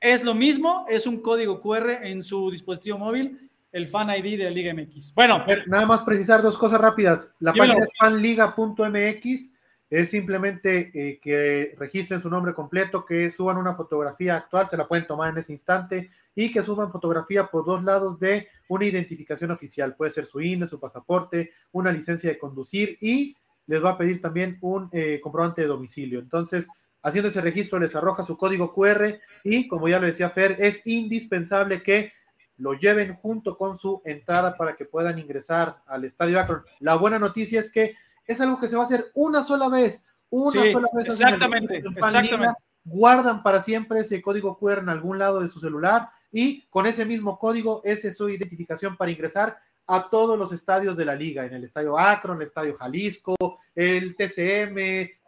[0.00, 3.45] es lo mismo, es un código QR en su dispositivo móvil,
[3.76, 5.14] el Fan ID de la Liga MX.
[5.14, 7.32] Bueno, nada más precisar dos cosas rápidas.
[7.40, 9.52] La página es fanliga.mx
[9.88, 14.88] es simplemente eh, que registren su nombre completo, que suban una fotografía actual, se la
[14.88, 19.52] pueden tomar en ese instante, y que suban fotografía por dos lados de una identificación
[19.52, 19.94] oficial.
[19.94, 23.36] Puede ser su INE, su pasaporte, una licencia de conducir y
[23.68, 26.18] les va a pedir también un eh, comprobante de domicilio.
[26.18, 26.66] Entonces,
[27.02, 30.84] haciendo ese registro, les arroja su código QR y, como ya lo decía Fer, es
[30.84, 32.12] indispensable que
[32.58, 36.64] lo lleven junto con su entrada para que puedan ingresar al Estadio Akron.
[36.80, 37.94] La buena noticia es que
[38.26, 41.08] es algo que se va a hacer una sola vez, una sola vez.
[41.08, 42.48] Exactamente, exactamente.
[42.84, 47.04] guardan para siempre ese código QR en algún lado de su celular y con ese
[47.04, 51.46] mismo código, esa es su identificación para ingresar a todos los estadios de la liga,
[51.46, 53.36] en el estadio Akron, el estadio Jalisco,
[53.74, 54.78] el TCM,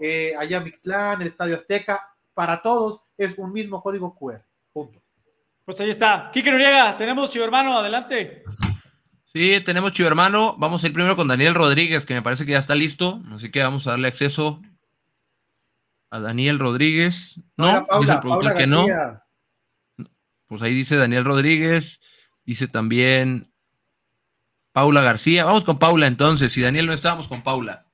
[0.00, 2.02] eh, allá Mictlán, el estadio Azteca,
[2.34, 4.44] para todos es un mismo código QR.
[4.72, 5.00] Punto.
[5.68, 6.30] Pues ahí está.
[6.32, 8.42] Kike Noriega, tenemos chivo hermano, adelante.
[9.26, 10.56] Sí, tenemos chivo hermano.
[10.56, 13.20] Vamos a ir primero con Daniel Rodríguez, que me parece que ya está listo.
[13.34, 14.62] Así que vamos a darle acceso
[16.08, 17.42] a Daniel Rodríguez.
[17.58, 18.86] No, dice el productor que no.
[20.46, 22.00] Pues ahí dice Daniel Rodríguez.
[22.46, 23.52] Dice también
[24.72, 25.44] Paula García.
[25.44, 26.50] Vamos con Paula entonces.
[26.50, 27.84] Si Daniel no estábamos con Paula.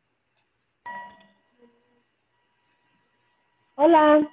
[3.75, 4.29] Hola.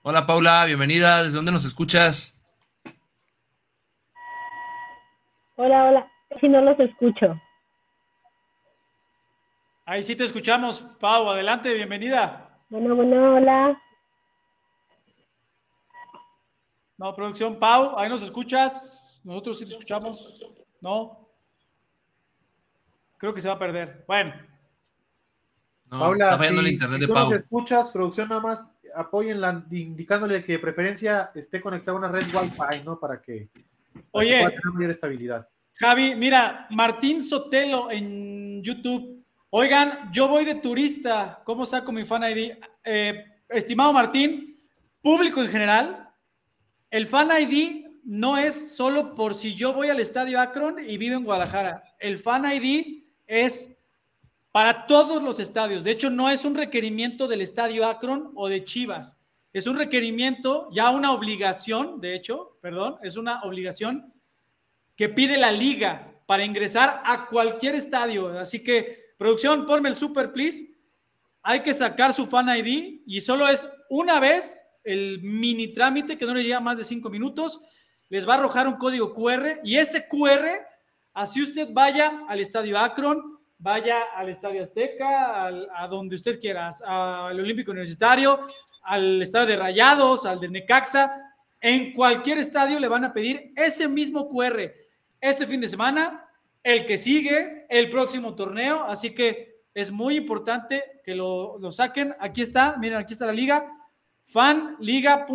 [0.00, 1.24] Hola Paula, bienvenida.
[1.24, 2.37] ¿Desde dónde nos escuchas?
[5.60, 6.12] Hola, hola.
[6.40, 7.34] Si no los escucho.
[9.84, 11.28] Ahí sí te escuchamos, Pau.
[11.28, 12.62] Adelante, bienvenida.
[12.68, 13.82] Bueno, bueno, hola.
[16.96, 19.20] No, producción, Pau, ahí nos escuchas.
[19.24, 20.46] Nosotros sí te escuchamos.
[20.80, 21.28] No.
[23.16, 24.04] Creo que se va a perder.
[24.06, 24.34] Bueno.
[25.88, 27.24] Paula, está fallando el internet de Pau.
[27.24, 32.32] Nos escuchas, producción, nada más apóyenla indicándole que de preferencia esté conectada a una red
[32.32, 33.00] Wi-Fi, ¿no?
[33.00, 33.48] Para que
[34.10, 34.44] Oye,
[34.88, 35.48] estabilidad.
[35.74, 39.24] Javi, mira, Martín Sotelo en YouTube.
[39.50, 41.40] Oigan, yo voy de turista.
[41.44, 42.52] ¿Cómo saco mi fan ID?
[42.84, 44.60] Eh, estimado Martín,
[45.00, 46.08] público en general,
[46.90, 51.16] el fan ID no es solo por si yo voy al estadio Akron y vivo
[51.16, 51.82] en Guadalajara.
[51.98, 53.84] El fan ID es
[54.50, 55.84] para todos los estadios.
[55.84, 59.17] De hecho, no es un requerimiento del estadio Akron o de Chivas.
[59.58, 64.14] Es un requerimiento, ya una obligación, de hecho, perdón, es una obligación
[64.94, 68.38] que pide la liga para ingresar a cualquier estadio.
[68.38, 70.64] Así que, producción, ponme el super, please.
[71.42, 76.24] Hay que sacar su fan ID y solo es una vez el mini trámite que
[76.24, 77.60] no le lleva más de cinco minutos.
[78.10, 80.46] Les va a arrojar un código QR y ese QR,
[81.14, 87.40] así usted vaya al estadio Akron, vaya al estadio Azteca, a donde usted quiera, al
[87.40, 88.46] Olímpico Universitario,
[88.88, 91.28] al estadio de Rayados, al de Necaxa,
[91.60, 94.72] en cualquier estadio le van a pedir ese mismo QR
[95.20, 96.24] este fin de semana,
[96.62, 102.14] el que sigue, el próximo torneo, así que es muy importante que lo, saquen.
[102.20, 103.70] Aquí está, miren, aquí está la liga,
[104.24, 105.28] fanliga.mx.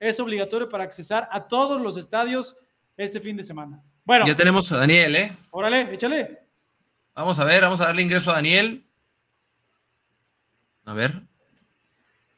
[0.00, 2.56] Es obligatorio para accesar a todos los estadios
[2.96, 3.82] este fin de semana.
[4.04, 4.26] Bueno.
[4.26, 5.32] Ya tenemos a Daniel, ¿eh?
[5.50, 6.40] Órale, échale.
[7.14, 8.86] Vamos a ver, vamos a darle ingreso a Daniel.
[10.84, 11.22] A ver.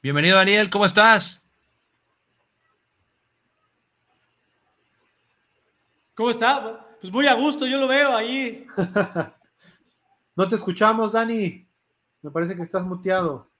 [0.06, 1.42] Bienvenido, Daniel, ¿cómo estás?
[6.14, 6.96] ¿Cómo está?
[7.00, 8.68] Pues muy a gusto, yo lo veo ahí.
[10.36, 11.68] no te escuchamos, Dani.
[12.22, 13.50] Me parece que estás muteado.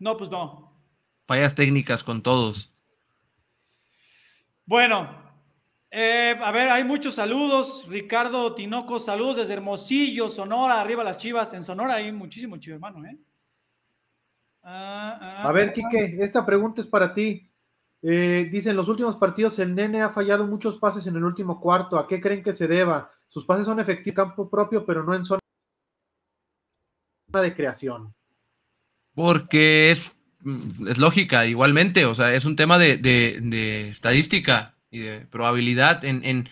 [0.00, 0.82] No, pues no.
[1.28, 2.72] Fallas técnicas con todos.
[4.66, 5.23] Bueno,
[5.96, 7.86] eh, a ver, hay muchos saludos.
[7.88, 11.52] Ricardo Tinoco, saludos desde Hermosillo, Sonora, arriba las chivas.
[11.52, 13.16] En Sonora hay muchísimo chivo, hermano, ¿eh?
[14.64, 17.48] Ah, ah, a ver, Quique, esta pregunta es para ti.
[18.02, 21.60] Eh, dice, en los últimos partidos el nene ha fallado muchos pases en el último
[21.60, 21.96] cuarto.
[21.96, 23.12] ¿A qué creen que se deba?
[23.28, 25.38] Sus pases son efectivos en campo propio, pero no en zona
[27.32, 28.12] de creación.
[29.14, 30.12] Porque es,
[30.88, 32.04] es lógica, igualmente.
[32.04, 36.04] O sea, es un tema de estadística y de probabilidad.
[36.04, 36.48] En,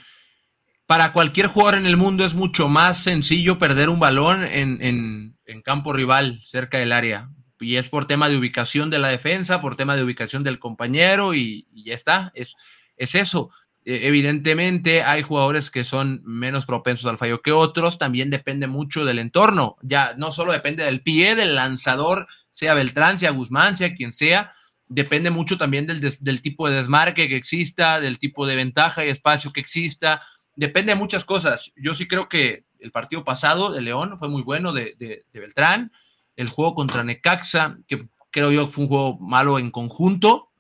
[0.87, 5.92] para cualquier jugador en el mundo es mucho más sencillo perder un balón en, campo
[5.92, 7.31] rival, cerca del área.
[7.61, 11.35] Y es por tema de ubicación de la defensa, por tema de ubicación del compañero
[11.35, 12.33] y, ya está.
[12.35, 12.57] Es,
[12.96, 13.50] es eso.
[13.85, 19.05] E, evidentemente hay jugadores que son menos propensos al fallo que otros, también depende mucho
[19.05, 23.94] del entorno, ya no solo depende del pie, del lanzador, sea Beltrán, sea Guzmán, sea
[23.94, 24.52] quien sea,
[24.94, 29.52] depende mucho también del, tipo de desmarque que exista, del tipo de ventaja y espacio
[29.52, 30.22] que exista,
[30.57, 31.72] depende de muchas cosas.
[31.76, 35.92] Yo sí creo que el partido pasado de León fue muy bueno de Beltrán,
[36.37, 40.50] el juego contra Necaxa, que creo yo fue un juego malo en conjunto,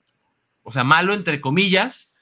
[0.62, 2.12] o sea, malo entre comillas,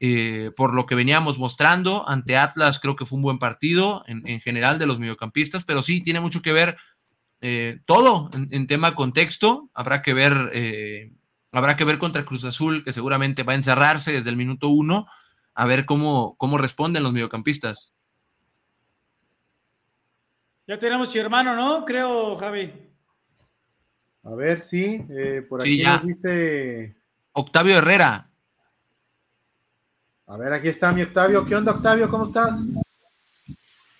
[0.00, 4.40] eh, por lo que veníamos mostrando ante Atlas, creo que fue un buen partido en,
[4.40, 6.76] general de los mediocampistas, pero sí tiene mucho que ver
[7.40, 9.70] eh, todo en, tema contexto.
[9.74, 11.12] Habrá que ver, eh,
[11.58, 15.06] habrá que ver contra Cruz Azul, que seguramente va a encerrarse desde el minuto uno,
[15.54, 17.92] a ver cómo, cómo responden los mediocampistas.
[20.66, 21.84] Ya tenemos hermano, ¿no?
[21.84, 22.72] Creo, Javi.
[24.24, 25.04] A ver, sí,
[25.48, 26.96] por aquí nos dice
[27.32, 28.30] Octavio Herrera.
[30.26, 31.44] A ver, aquí está mi Octavio.
[31.44, 32.08] ¿Qué onda, Octavio?
[32.08, 32.64] ¿Cómo estás?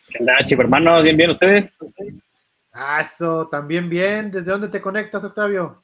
[0.08, 1.02] ¿Qué onda, chico hermano?
[1.02, 1.76] ¿Bien, bien ustedes?
[2.72, 4.30] Ah, eso, también bien.
[4.30, 5.83] ¿Desde dónde te conectas, Octavio?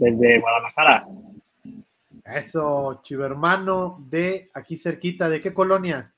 [0.00, 1.06] Desde Guadalajara.
[2.24, 5.28] Eso, chivo hermano de aquí cerquita.
[5.28, 6.14] ¿De qué colonia?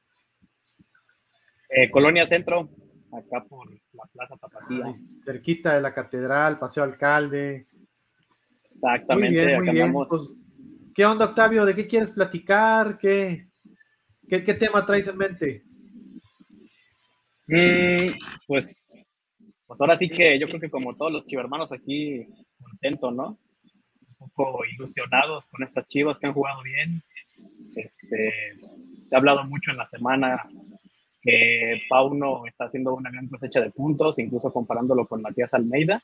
[1.68, 2.68] Eh, colonia Centro,
[3.12, 4.84] acá por la Plaza Tapatía.
[5.24, 7.66] cerquita de la Catedral, Paseo Alcalde.
[8.72, 9.92] Exactamente, muy bien, muy bien.
[9.92, 10.44] Pues,
[10.94, 11.64] ¿Qué onda, Octavio?
[11.64, 12.98] ¿De qué quieres platicar?
[12.98, 13.48] ¿Qué,
[14.28, 15.64] qué, tema traes en mente?
[17.48, 18.16] Mm,
[18.46, 19.04] pues,
[19.66, 22.28] pues ahora sí que yo creo que como todos los chivermanos aquí,
[22.62, 23.36] contento, ¿no?
[24.34, 27.02] Poco ilusionados con estas chivas que han jugado bien.
[27.74, 28.32] Este,
[29.04, 30.42] se ha hablado mucho en la semana
[31.22, 36.02] que Pauno está haciendo una gran cosecha de puntos, incluso comparándolo con Matías Almeida.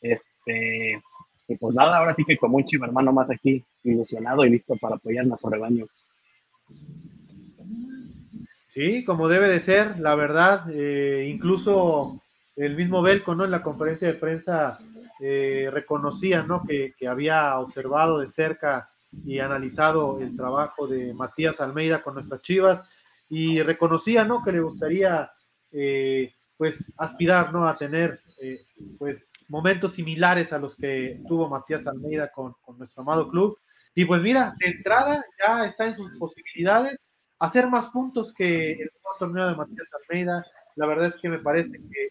[0.00, 1.00] Este,
[1.48, 4.76] y pues nada, ahora sí que como un chivo hermano más aquí, ilusionado y listo
[4.76, 5.84] para apoyar nuestro rebaño.
[8.68, 12.22] Sí, como debe de ser, la verdad, eh, incluso
[12.54, 13.44] el mismo Belco, ¿no?
[13.44, 14.78] En la conferencia de prensa
[15.20, 16.62] eh, reconocía, ¿no?
[16.64, 18.90] Que, había observado de cerca
[19.24, 22.84] y analizado el trabajo de Matías Almeida con nuestras Chivas
[23.28, 24.42] y reconocía, ¿no?
[24.42, 25.30] Que le gustaría,
[25.72, 27.66] eh, pues, aspirar, ¿no?
[27.66, 28.66] A tener eh,
[28.98, 33.58] pues momentos similares a los que tuvo Matías Almeida con, nuestro amado club.
[33.94, 36.96] Y pues mira, de entrada ya está en sus posibilidades
[37.40, 40.44] hacer más puntos que el torneo de Matías Almeida.
[40.76, 42.08] La verdad es que me parece que,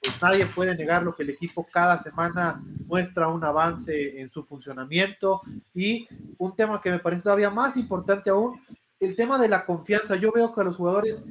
[0.00, 4.42] pues nadie puede negar lo que el equipo cada semana muestra un avance en su
[4.42, 5.42] funcionamiento
[5.74, 6.08] y
[6.38, 8.60] un tema que me parece todavía más importante aún,
[8.98, 10.16] el tema de la confianza.
[10.16, 11.24] Yo veo que los jugadores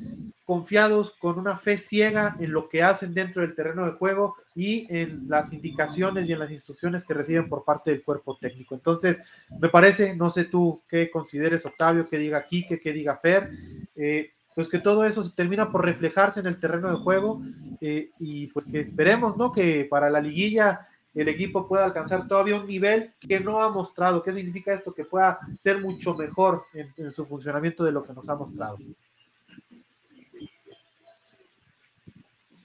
[0.49, 4.87] confiados con una fe ciega en lo que hacen dentro del terreno de juego y
[4.89, 8.73] en las indicaciones y en las instrucciones que reciben por parte del cuerpo técnico.
[8.73, 9.21] Entonces,
[9.59, 13.47] me parece, no sé tú qué consideres, Octavio, que diga Quique, que diga Fer,
[13.95, 17.41] eh, pues que todo eso se termina por reflejarse en el terreno de juego
[17.81, 19.51] eh, y pues que esperemos, ¿no?
[19.51, 24.21] Que para la liguilla el equipo pueda alcanzar todavía un nivel que no ha mostrado.
[24.21, 24.93] ¿Qué significa esto?
[24.93, 28.77] Que pueda ser mucho mejor en su funcionamiento de lo que nos ha mostrado.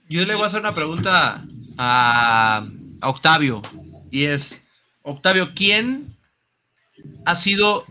[0.09, 1.43] Yo le voy a hacer una pregunta
[1.79, 2.67] a,
[3.03, 3.63] Octavio
[4.11, 4.63] y es,
[5.03, 6.15] Octavio, ¿quién
[7.25, 7.85] ha sido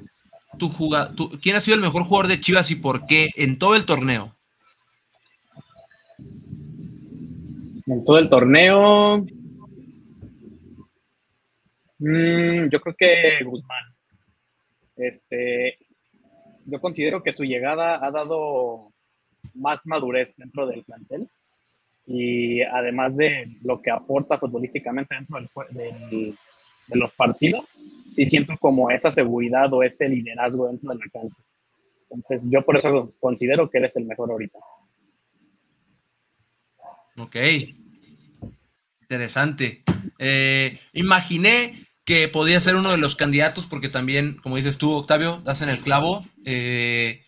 [0.57, 3.75] tu jugador, quién ha sido el mejor jugador de Chivas y por qué en todo
[3.75, 4.35] el torneo?
[7.85, 9.25] En todo el torneo,
[11.99, 13.83] mm, yo creo que Guzmán.
[14.95, 15.77] Este,
[16.65, 18.93] yo considero que su llegada ha dado
[19.53, 21.27] más madurez dentro del plantel
[22.05, 25.39] y además de lo que aporta futbolísticamente dentro
[25.71, 26.37] del,
[26.87, 31.37] de los partidos, sí siento como esa seguridad o ese liderazgo dentro de la cancha.
[32.09, 34.59] Entonces yo por eso considero que eres el mejor ahorita.
[37.17, 37.35] Ok,
[39.01, 39.83] interesante.
[40.19, 45.41] Eh, imaginé que podía ser uno de los candidatos porque también, como dices tú, Octavio,
[45.43, 46.25] das en el clavo.
[46.45, 47.23] Eh,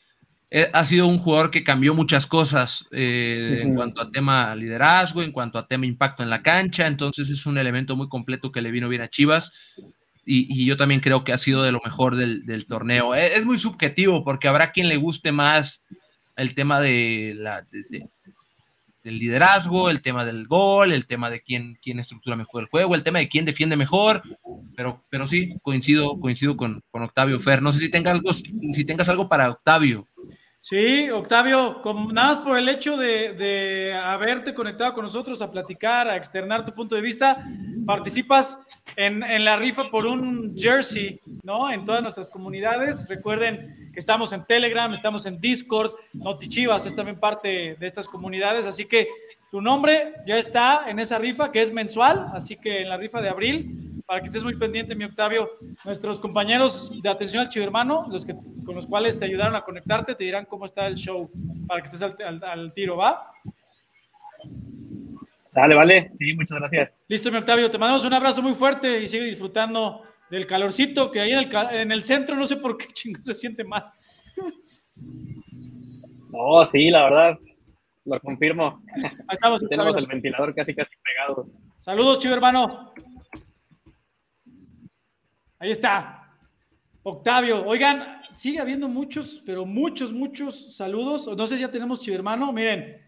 [0.74, 5.32] ha sido un jugador que cambió muchas cosas eh, en cuanto a tema liderazgo, en
[5.32, 8.72] cuanto a tema impacto en la cancha, entonces es un elemento muy completo que le
[8.72, 9.52] vino bien a Chivas
[10.26, 13.14] y, yo también creo que ha sido de lo mejor del, torneo.
[13.14, 15.84] E, es, muy subjetivo porque habrá quien le guste más
[16.36, 17.66] el tema de la,
[19.06, 22.96] del liderazgo, el tema del gol, el tema de quién, quién estructura mejor el juego,
[22.96, 24.24] el tema de quién defiende mejor,
[24.76, 27.62] pero, pero sí, coincido, coincido con, Octavio Fer.
[27.62, 30.08] No sé si, tenga algo, si tengas algo para Octavio.
[30.68, 35.52] Sí, Octavio, como, nada más por el hecho de, de, haberte conectado con nosotros a
[35.52, 37.46] platicar, a externar tu punto de vista,
[37.86, 38.60] participas
[38.96, 41.72] en, en, la rifa por un jersey, ¿no?
[41.72, 43.08] En todas nuestras comunidades.
[43.08, 48.66] Recuerden que estamos en Telegram, estamos en Discord, Notichivas es también parte de estas comunidades,
[48.66, 49.08] así que
[49.52, 53.22] tu nombre ya está en esa rifa que es mensual, así que en la rifa
[53.22, 55.50] de abril para que estés muy pendiente, mi Octavio.
[55.84, 60.16] Nuestros compañeros de atención al chivermano, los que, con los cuales te ayudaron a conectarte,
[60.16, 61.30] te dirán cómo está el show
[61.68, 63.32] para que estés al, tiro, ¿va?
[65.52, 66.12] Sale, vale.
[66.16, 67.00] Sí, muchas gracias.
[67.08, 67.72] Listo, mi Octavio.
[67.72, 71.56] Te mandamos un abrazo muy fuerte y sigue disfrutando del calorcito que hay en el,
[71.72, 72.36] en el centro.
[72.36, 73.92] No sé por qué chingo se siente más.
[76.30, 77.40] No, sí, la verdad.
[78.04, 78.84] Lo confirmo.
[78.96, 79.62] Ahí estamos.
[79.70, 81.60] Tenemos el ventilador casi casi pegados.
[81.80, 82.94] Saludos, chivo hermano.
[85.66, 86.32] Ahí está.
[87.02, 91.28] Octavio, oigan, sigue habiendo muchos, pero muchos, muchos saludos.
[91.36, 92.54] No sé si ya tenemos chivermano.
[92.54, 93.02] Miren,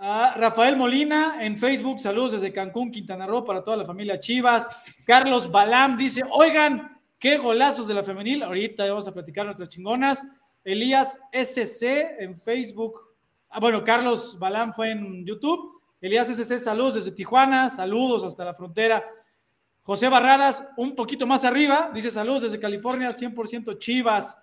[0.00, 4.68] a Rafael Molina en Facebook, saludos desde Cancún, Quintana Roo para toda la familia Chivas.
[5.06, 8.42] Carlos Balam dice, oigan, qué golazos de la femenil.
[8.42, 10.26] Ahorita vamos a platicar nuestras chingonas.
[10.64, 13.00] Elías SC en Facebook.
[13.48, 15.80] Ah, bueno, Carlos Balam fue en YouTube.
[16.00, 19.04] Elías SC, saludos desde Tijuana, saludos hasta la frontera
[19.86, 24.36] José Barradas, un poquito más arriba, dice saludos desde California, 100% Chivas.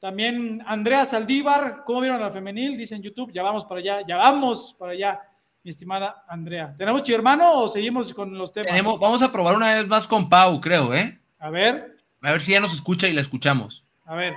[0.00, 2.74] También Andrea Saldívar, ¿cómo vieron a la femenil?
[2.74, 5.20] Dice en YouTube, ya vamos para allá, ya vamos para allá,
[5.62, 6.74] mi estimada Andrea.
[6.74, 8.68] ¿Tenemos hermano o seguimos con los temas?
[8.68, 11.20] Tenemos, vamos a probar una vez más con Pau, creo, ¿eh?
[11.38, 11.98] A ver.
[12.22, 13.84] A ver si ya nos escucha y la escuchamos.
[14.06, 14.32] A ver.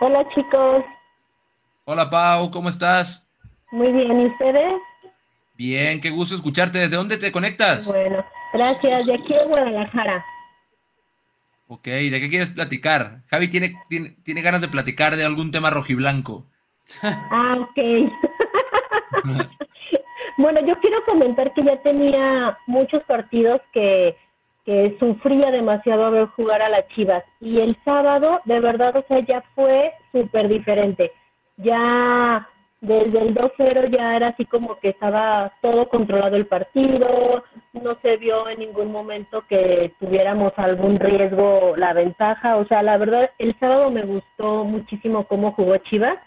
[0.00, 0.84] Hola chicos.
[1.84, 3.24] Hola Pau, ¿cómo estás?
[3.70, 4.74] Muy bien, ¿y ustedes?
[5.56, 6.80] Bien, qué gusto escucharte.
[6.80, 7.86] ¿Desde dónde te conectas?
[7.86, 10.24] Bueno, Gracias, de aquí a Guadalajara.
[11.66, 13.22] Ok, ¿de qué quieres platicar?
[13.26, 16.46] Javi tiene, tiene, ganas de platicar de algún tema rojiblanco.
[17.02, 18.12] Ah, ok.
[20.38, 24.16] bueno, yo quiero comentar que ya tenía muchos partidos que,
[24.64, 27.24] que sufría demasiado ver jugar a las Chivas.
[27.40, 31.10] Y el sábado, de verdad, o sea, ya fue súper diferente.
[31.56, 32.48] Ya
[32.84, 37.42] desde el 2-0 ya era así como que estaba todo controlado el partido,
[37.72, 42.98] no se vio en ningún momento que tuviéramos algún riesgo la ventaja, o sea, la
[42.98, 46.18] verdad el sábado me gustó muchísimo cómo jugó Chivas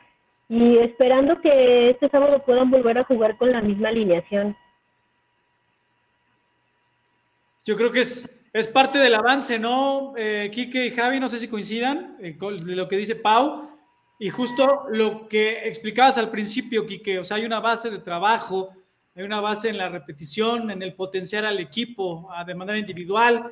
[0.50, 4.56] y esperando que este sábado puedan volver a jugar con la misma alineación.
[7.66, 10.14] Yo creo que es, es parte del avance, ¿no?
[10.18, 13.77] Eh, Quique y Javi, no sé si coincidan eh, con lo que dice Pau
[14.20, 18.72] y justo lo que explicabas al principio, Quique, o sea, hay una base de trabajo,
[19.16, 23.52] hay una base en la repetición, en el potenciar al equipo de manera individual.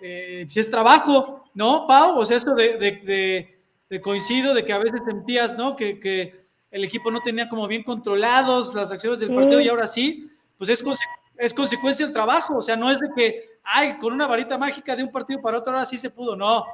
[0.00, 2.18] Eh, si es trabajo, ¿no, Pau?
[2.18, 3.52] O sea, esto de,
[3.88, 5.76] de, coincido, de que a veces sentías, ¿no?
[5.76, 9.86] Que, que, el equipo no tenía como bien controlados las acciones del partido y ahora
[9.86, 10.84] sí, pues es,
[11.38, 14.94] es consecuencia del trabajo, o sea, no es de que, ay, con una varita mágica
[14.94, 16.66] de un partido para otro ahora sí se pudo, no,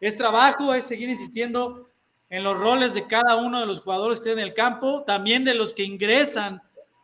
[0.00, 1.89] es trabajo, es seguir insistiendo
[2.30, 5.44] en los roles de cada uno de los jugadores que están en el campo, también
[5.44, 6.56] de los que ingresan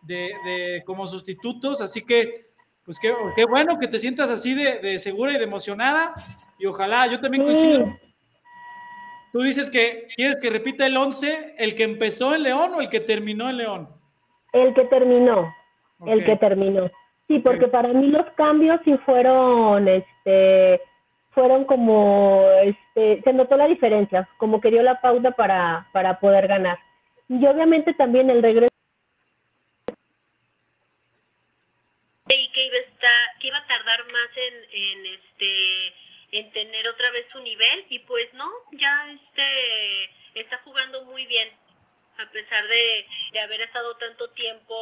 [0.02, 2.46] de, como sustitutos, así que
[2.84, 6.14] pues qué, qué, bueno que te sientas así de, segura y de emocionada
[6.56, 7.92] y ojalá, yo también coincido.
[9.32, 12.88] Tú dices que quieres que repita el 11, el que empezó en León o el
[12.88, 13.88] que terminó en León?
[14.52, 15.52] El que terminó,
[16.06, 16.88] el que terminó.
[17.26, 20.80] Sí, porque para mí los cambios sí fueron, este,
[21.36, 26.48] fueron como, este, se notó la diferencia, como que dio la pauta para, para poder
[26.48, 26.78] ganar.
[27.28, 28.72] Y obviamente también el regreso.
[32.28, 36.88] Y que iba a, estar, que iba a tardar más en, en, este, en tener
[36.88, 41.50] otra vez su nivel, y pues no, ya este, está jugando muy bien,
[42.16, 44.74] a pesar de, de haber estado tanto tiempo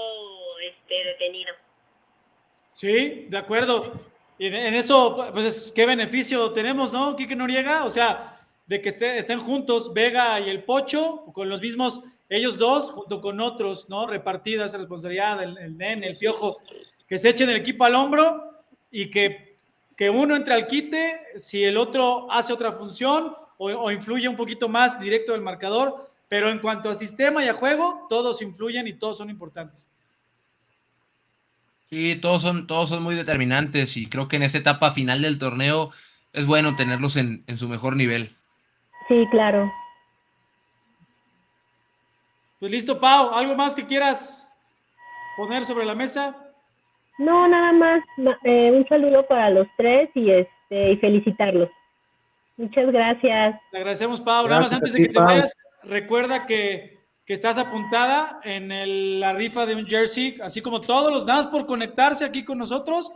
[0.62, 1.52] este, detenido.
[2.74, 4.13] Sí, de acuerdo.
[4.38, 7.84] Y en eso, pues, ¿qué beneficio tenemos, no, Quique Noriega?
[7.84, 12.90] O sea, de que estén juntos Vega y el Pocho, con los mismos, ellos dos,
[12.90, 14.06] junto con otros, ¿no?
[14.06, 16.60] Repartida esa responsabilidad, el, el Nen, el Piojo,
[17.06, 19.58] que se echen el equipo al hombro y que,
[19.96, 24.36] que uno entre al quite si el otro hace otra función o, o influye un
[24.36, 28.88] poquito más directo del marcador, pero en cuanto a sistema y a juego, todos influyen
[28.88, 29.88] y todos son importantes.
[31.90, 35.38] Sí, todos son, todos son muy determinantes y creo que en esta etapa final del
[35.38, 35.90] torneo
[36.32, 38.30] es bueno tenerlos en, su mejor nivel.
[39.08, 39.72] Sí, claro.
[42.58, 44.52] Pues listo, Pau, ¿algo más que quieras
[45.36, 46.36] poner sobre la mesa?
[47.18, 48.02] No, nada más.
[48.44, 51.68] Eh, un saludo para los tres y este y felicitarlos.
[52.56, 53.60] Muchas gracias.
[53.70, 54.48] Te agradecemos, Pau.
[54.48, 59.32] nada más antes de que te vayas, recuerda que que estás apuntada en el- la
[59.32, 63.10] rifa de un jersey, así como todos los, nada más por conectarse aquí con nosotros.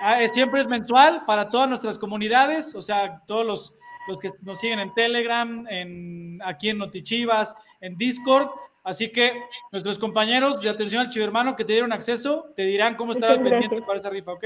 [0.00, 3.74] Ah, es- siempre es mensual para todas nuestras comunidades, o sea, todos los,
[4.08, 8.48] los que nos siguen en Telegram, en, aquí en Notichivas, en Discord.
[8.84, 9.32] Así que
[9.70, 13.36] nuestros compañeros de atención al chivermano que te dieron acceso te dirán cómo estar al
[13.36, 13.86] pendiente gracias.
[13.86, 14.44] para esa rifa, ¿ok?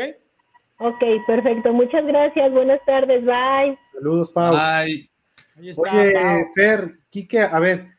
[0.80, 1.72] Ok, perfecto.
[1.72, 2.52] Muchas gracias.
[2.52, 3.24] Buenas tardes.
[3.24, 3.78] Bye.
[3.94, 4.52] Saludos, Pau.
[4.52, 4.82] Está.
[5.58, 6.52] Oye, Pau.
[6.54, 7.95] Fer, Quique, a ver,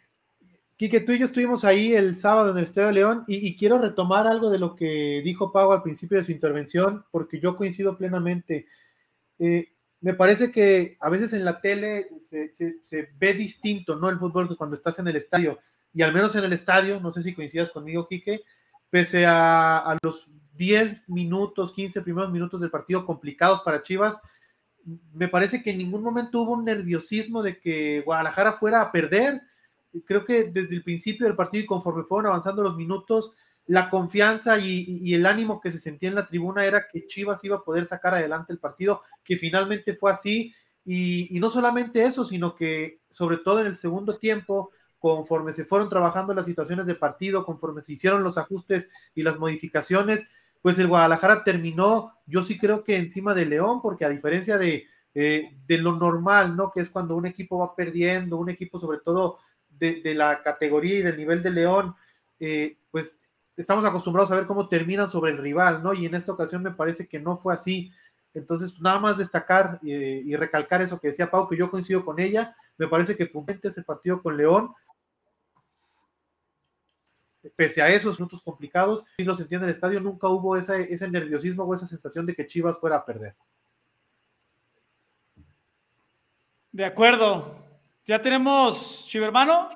[0.78, 3.80] Quique, tú y yo estuvimos ahí el sábado en el Estadio de León y, quiero
[3.80, 7.98] retomar algo de lo que dijo Pau al principio de su intervención, porque yo coincido
[7.98, 8.68] plenamente.
[9.40, 14.08] Eh, me parece que a veces en la tele se ve distinto, ¿no?
[14.10, 15.58] El fútbol que cuando estás en el estadio,
[15.94, 18.42] y al menos en el estadio, no sé si coincidas conmigo, Quique,
[18.92, 24.20] pese a, a los 10 minutos, 15 primeros minutos del partido complicados para Chivas,
[25.14, 29.42] me parece que en ningún momento hubo un nerviosismo de que Guadalajara fuera a perder.
[30.06, 33.34] Creo que desde el principio del partido y conforme fueron avanzando los minutos,
[33.66, 37.58] la confianza y, el ánimo que se sentía en la tribuna era que Chivas iba
[37.58, 40.54] a poder sacar adelante el partido, que finalmente fue así.
[40.86, 45.66] Y, y no solamente eso, sino que sobre todo en el segundo tiempo, conforme se
[45.66, 50.28] fueron trabajando las situaciones de partido, conforme se hicieron los ajustes y las modificaciones,
[50.62, 54.86] pues el Guadalajara terminó, yo sí creo que encima de León, porque a diferencia de,
[55.14, 56.72] eh, de lo normal, ¿no?
[56.72, 59.40] Que es cuando un equipo va perdiendo, un equipo sobre todo
[59.80, 61.96] de, la categoría y del nivel de León,
[62.40, 63.16] eh, pues
[63.56, 65.94] estamos acostumbrados a ver cómo terminan sobre el rival, ¿no?
[65.94, 67.92] Y en esta ocasión me parece que no fue así.
[68.34, 72.20] Entonces, nada más destacar eh, y recalcar eso que decía Pau, que yo coincido con
[72.20, 72.56] ella.
[72.78, 74.74] Me parece que puntualmente ese partido con León,
[77.56, 81.64] pese a esos minutos complicados, y lo sentía en el estadio, nunca hubo ese nerviosismo
[81.64, 83.36] o esa sensación de que Chivas fuera a perder.
[86.72, 87.67] De acuerdo.
[88.08, 89.70] ¿Ya tenemos Chivermano?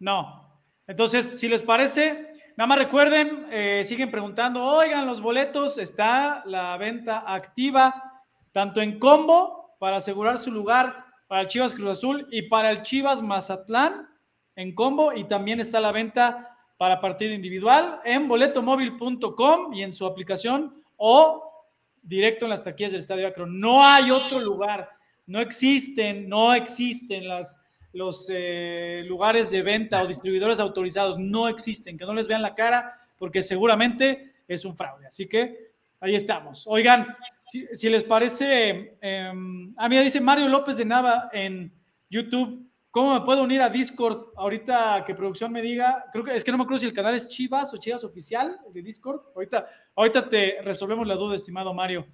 [0.00, 0.60] No.
[0.88, 6.76] Entonces, si les parece, nada más recuerden, eh, siguen preguntando, oigan, los boletos, está la
[6.76, 12.42] venta activa, tanto en combo para asegurar su lugar para el Chivas Cruz Azul y
[12.48, 14.08] para el Chivas Mazatlán
[14.56, 20.04] en combo y también está la venta para partido individual en boletomóvil.com y en su
[20.04, 21.68] aplicación o
[22.02, 23.60] directo en las taquillas del Estadio Akron.
[23.60, 24.97] No hay otro lugar,
[25.28, 27.60] no existen, no existen las,
[27.92, 32.54] los eh, lugares de venta o distribuidores autorizados, no existen, que no les vean la
[32.54, 35.06] cara porque seguramente es un fraude.
[35.06, 36.64] Así que ahí estamos.
[36.66, 37.06] Oigan,
[37.46, 39.32] si, les parece, eh,
[39.76, 41.72] a mí dice Mario López de Nava en
[42.08, 42.66] YouTube.
[42.90, 44.32] ¿Cómo me puedo unir a Discord?
[44.34, 47.14] Ahorita que producción me diga, creo que es que no me acuerdo si el canal
[47.14, 49.20] es Chivas o Chivas Oficial, de Discord.
[49.34, 52.06] Ahorita, ahorita te resolvemos la duda, estimado Mario.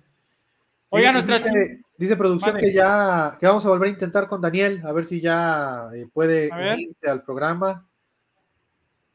[0.90, 1.38] Oiga, Sí, nuestra.
[1.38, 2.66] dice, dice producción Vale.
[2.66, 6.06] que ya que vamos a volver a intentar con Daniel, a ver si ya eh,
[6.12, 7.86] puede unirse al programa.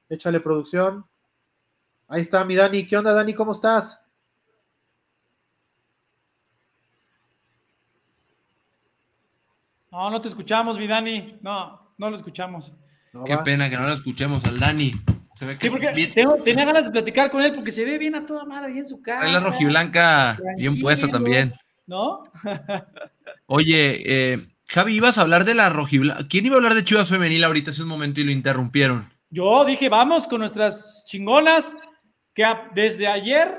[0.10, 1.06] Échale producción.
[2.08, 2.88] Ahí está mi Dani.
[2.88, 3.34] ¿Qué onda, Dani?
[3.34, 4.02] ¿Cómo estás?
[9.92, 11.38] No, no te escuchamos, mi Dani.
[11.42, 12.74] No, no lo escuchamos.
[13.14, 13.44] No, qué va.
[13.44, 14.94] pena que no lo escuchemos al Dani.
[15.40, 17.86] Se ve que Sí, porque bien- tengo- tenía ganas de platicar con él porque se
[17.86, 19.22] ve bien a toda madre ahí en su casa.
[19.22, 21.54] trae la rojiblanca bien puesta también.
[21.88, 22.24] ¿No?
[23.46, 26.28] Oye, eh, Javi, ibas a hablar de la rojiblanca.
[26.28, 29.10] ¿Quién iba a hablar de Chivas Femenil ahorita hace un momento y lo interrumpieron?
[29.30, 31.76] Yo dije, vamos con nuestras chingonas
[32.34, 33.58] que desde ayer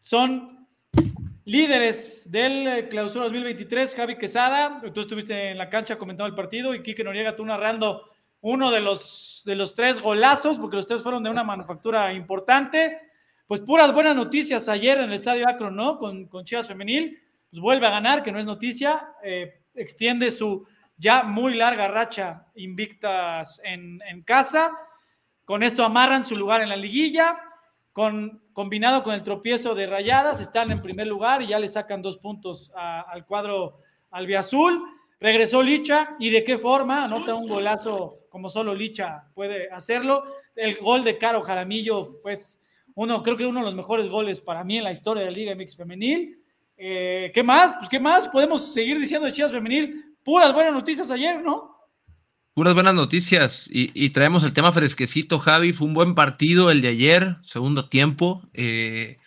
[0.00, 0.66] son
[1.44, 3.94] líderes del eh, clausura 2023.
[3.94, 8.02] Javi Quesada, tú estuviste en la cancha comentando el partido y Quique Noriega, tú narrando
[8.42, 13.00] uno de los, de los tres golazos, porque los tres fueron de una manufactura importante.
[13.46, 15.98] Pues puras buenas noticias ayer en el Estadio Akron, ¿no?
[15.98, 17.18] Con, con Chivas Femenil.
[17.50, 19.14] Pues vuelve a ganar, que no es noticia.
[19.22, 20.66] eh, extiende su
[20.96, 24.76] ya muy larga racha invictas en, en casa.
[25.44, 27.38] Con esto amarran su lugar en la liguilla.
[27.92, 32.00] Con, combinado con el tropiezo de Rayadas, están en primer lugar y ya le sacan
[32.00, 33.80] dos puntos al cuadro
[34.10, 34.82] albiazul.
[35.22, 40.24] Regresó Licha y de qué forma, anota un golazo como solo Licha puede hacerlo.
[40.56, 42.34] El gol de Caro Jaramillo fue
[42.94, 45.36] uno, creo que uno de los mejores goles para mí en la historia de la
[45.36, 46.38] Liga MX Femenil.
[46.76, 47.74] Eh, ¿Qué más?
[47.78, 50.16] Pues qué más podemos seguir diciendo de Chivas Femenil.
[50.24, 51.70] Puras buenas noticias ayer, ¿no?
[52.54, 55.72] Puras buenas noticias y, y traemos el tema fresquecito, Javi.
[55.72, 58.42] Fue un buen partido el de ayer, segundo tiempo.
[58.54, 59.18] eh,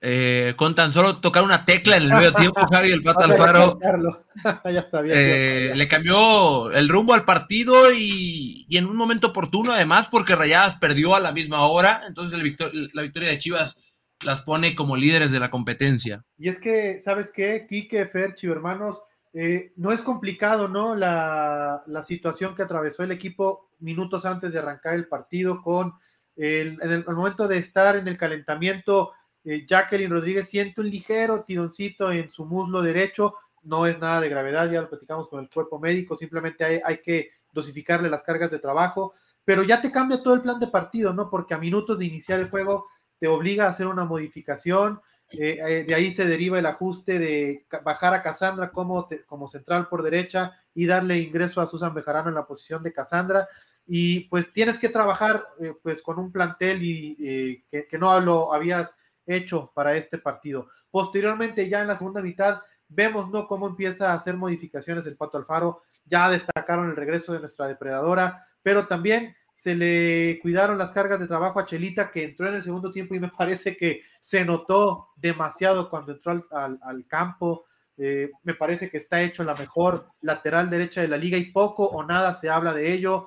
[0.00, 3.40] eh, con tan solo tocar una tecla en el medio tiempo, Javi, el Pato Vamos
[3.40, 4.24] a Alfaro
[4.72, 5.14] ya sabía.
[5.16, 10.36] eh, le cambió el rumbo al partido y, y en un momento oportuno, además, porque
[10.36, 12.02] Rayadas perdió a la misma hora.
[12.06, 13.76] Entonces victor- la victoria de Chivas
[14.24, 16.24] las pone como líderes de la competencia.
[16.36, 17.66] Y es que, ¿sabes qué?
[17.68, 19.00] Quique, Fer, Chivo hermanos,
[19.32, 20.94] eh, no es complicado, ¿no?
[20.94, 25.92] La, situación que atravesó el equipo minutos antes de arrancar el partido con
[26.36, 29.12] el, en el, momento de estar en el calentamiento,
[29.48, 34.28] eh, Jacqueline Rodríguez siente un ligero tironcito en su muslo derecho, no es nada de
[34.28, 38.50] gravedad, ya lo platicamos con el cuerpo médico, simplemente hay, hay que dosificarle las cargas
[38.50, 39.14] de trabajo,
[39.46, 41.30] pero ya te cambia todo el plan de partido, ¿no?
[41.30, 42.88] Porque a minutos de iniciar el juego
[43.18, 47.66] te obliga a hacer una modificación, eh, eh, de ahí se deriva el ajuste de
[47.82, 52.34] bajar a Casandra como, como central por derecha y darle ingreso a Susan Bejarano en
[52.34, 53.48] la posición de Casandra.
[53.86, 55.46] Y pues tienes que trabajar
[55.82, 58.94] pues con un plantel y, que, que, no lo habías
[59.28, 60.68] hecho para este partido.
[60.90, 63.46] Posteriormente, ya en la segunda mitad, vemos ¿no?
[63.46, 65.82] cómo empieza a hacer modificaciones el Pato Alfaro.
[66.06, 71.26] Ya destacaron el regreso de nuestra depredadora, pero también se le cuidaron las cargas de
[71.26, 75.08] trabajo a Chelita, que entró en el segundo tiempo y me parece que se notó
[75.16, 77.66] demasiado cuando entró al, campo.
[77.96, 81.84] Eh, me parece que está hecho la mejor lateral derecha de la liga y poco
[81.84, 83.26] o nada se habla de ello.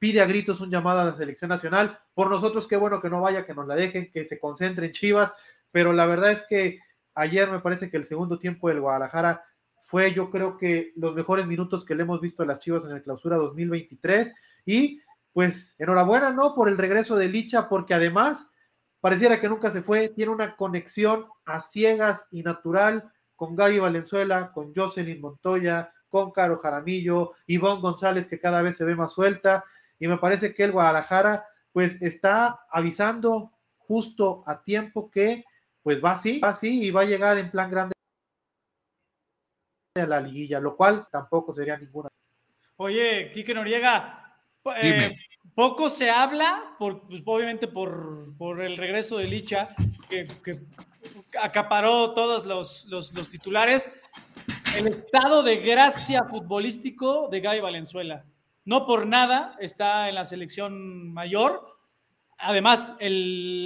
[0.00, 2.00] Pide a gritos un llamado a la selección nacional.
[2.14, 4.92] Por nosotros, qué bueno que no vaya, que nos la dejen, que se concentre en
[4.92, 5.32] Chivas,
[5.70, 6.80] pero la verdad es que
[7.14, 9.44] ayer me parece que el segundo tiempo del Guadalajara
[9.82, 12.92] fue, yo creo que los mejores minutos que le hemos visto a las Chivas en
[12.92, 14.34] el clausura 2023
[14.64, 15.00] y
[15.32, 16.54] pues enhorabuena, ¿no?
[16.54, 18.48] Por el regreso de Licha, porque además
[19.00, 24.52] pareciera que nunca se fue, tiene una conexión a ciegas y natural con Gaby Valenzuela,
[24.52, 29.64] con Jocelyn Montoya, con Caro Jaramillo, Ivonne González, que cada vez se ve más suelta,
[30.00, 35.44] y me parece que el Guadalajara, pues está avisando justo a tiempo que,
[35.82, 37.92] pues va así, va así, y va a llegar en plan grande
[39.94, 42.08] a la liguilla, lo cual tampoco sería ninguna.
[42.76, 44.36] Oye, Quique Noriega,
[44.80, 45.14] eh,
[45.54, 49.74] poco se habla, por, pues, obviamente por, el regreso de Licha,
[50.08, 50.26] que,
[51.40, 53.92] acaparó todos los, titulares.
[54.76, 58.24] El estado de gracia futbolístico de Gaby Valenzuela.
[58.64, 61.76] No por nada está en la selección mayor.
[62.38, 62.94] Además,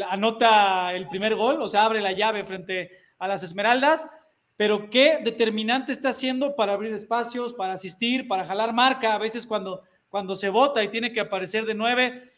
[0.09, 4.09] anota el primer gol, o sea, abre la llave frente a las Esmeraldas.
[4.57, 9.15] Pero qué determinante está haciendo para abrir espacios, para asistir, para jalar marca.
[9.15, 9.83] A veces cuando
[10.15, 12.31] cuando se vota y tiene que aparecer de nueve.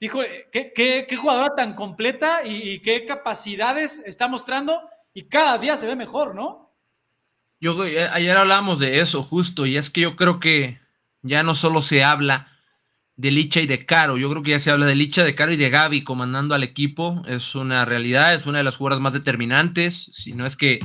[0.00, 0.20] Dijo,
[0.50, 4.80] ¿qué, qué, jugadora tan completa y, qué capacidades está mostrando?
[5.12, 6.72] Y cada día se ve mejor, ¿no?
[7.60, 10.80] Yo eh, ayer hablamos de eso justo, y es que yo creo que
[11.22, 12.48] ya no solo se habla
[13.16, 15.52] de Licha y de Caro, yo creo que ya se habla de Licha, de Caro
[15.52, 19.12] y de Gaby comandando al equipo, es una realidad, es una de las jugadoras más
[19.12, 20.80] determinantes, si no es que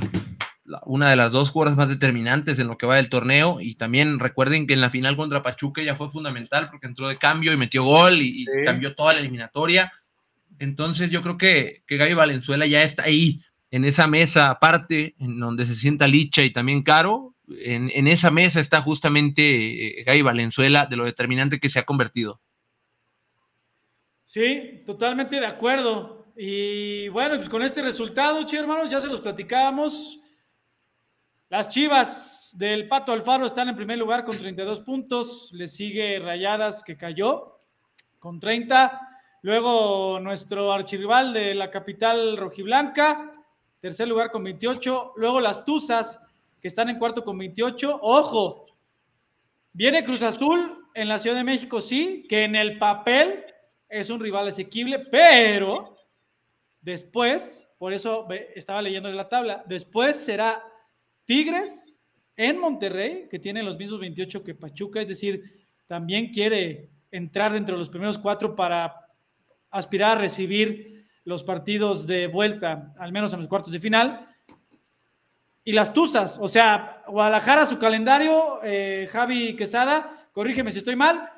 [0.84, 3.60] una de las dos jugadoras más determinantes en lo que va del torneo.
[3.60, 7.16] Y también recuerden que en la final contra Pachuca ya fue fundamental porque entró de
[7.16, 9.92] cambio y metió gol y, cambió toda la eliminatoria.
[10.58, 15.38] Entonces yo creo que, que Gaby Valenzuela ya está ahí, en esa mesa aparte, en
[15.38, 17.34] donde se sienta Licha y también Caro.
[17.48, 22.40] En, esa mesa está justamente eh, Gaby Valenzuela de lo determinante que se ha convertido.
[24.24, 26.26] Sí, totalmente de acuerdo.
[26.36, 30.20] Y bueno, pues con este resultado, che, hermanos, ya se los platicábamos.
[31.48, 35.50] Las Chivas del Pato Alfaro están en primer lugar con 32 puntos.
[35.52, 37.60] Le sigue Rayadas que cayó
[38.18, 39.00] con 30.
[39.42, 43.32] Luego nuestro archirrival de la capital rojiblanca,
[43.80, 45.12] tercer lugar con 28.
[45.16, 46.18] Luego las Tuzas
[46.60, 48.00] que están en cuarto con 28.
[48.02, 48.64] Ojo,
[49.72, 53.44] viene Cruz Azul en la Ciudad de México, sí, que en el papel
[53.88, 55.96] es un rival asequible, pero
[56.80, 60.62] después, por eso estaba leyendo la tabla, después será
[61.24, 62.00] Tigres
[62.36, 67.74] en Monterrey, que tiene los mismos 28 que Pachuca, es decir, también quiere entrar dentro
[67.74, 68.94] de los primeros cuatro para
[69.70, 74.28] aspirar a recibir los partidos de vuelta, al menos en los cuartos de final.
[75.68, 81.28] Y las Tuzas, o sea, Guadalajara, su calendario, eh, Javi Quesada, corrígeme si estoy mal,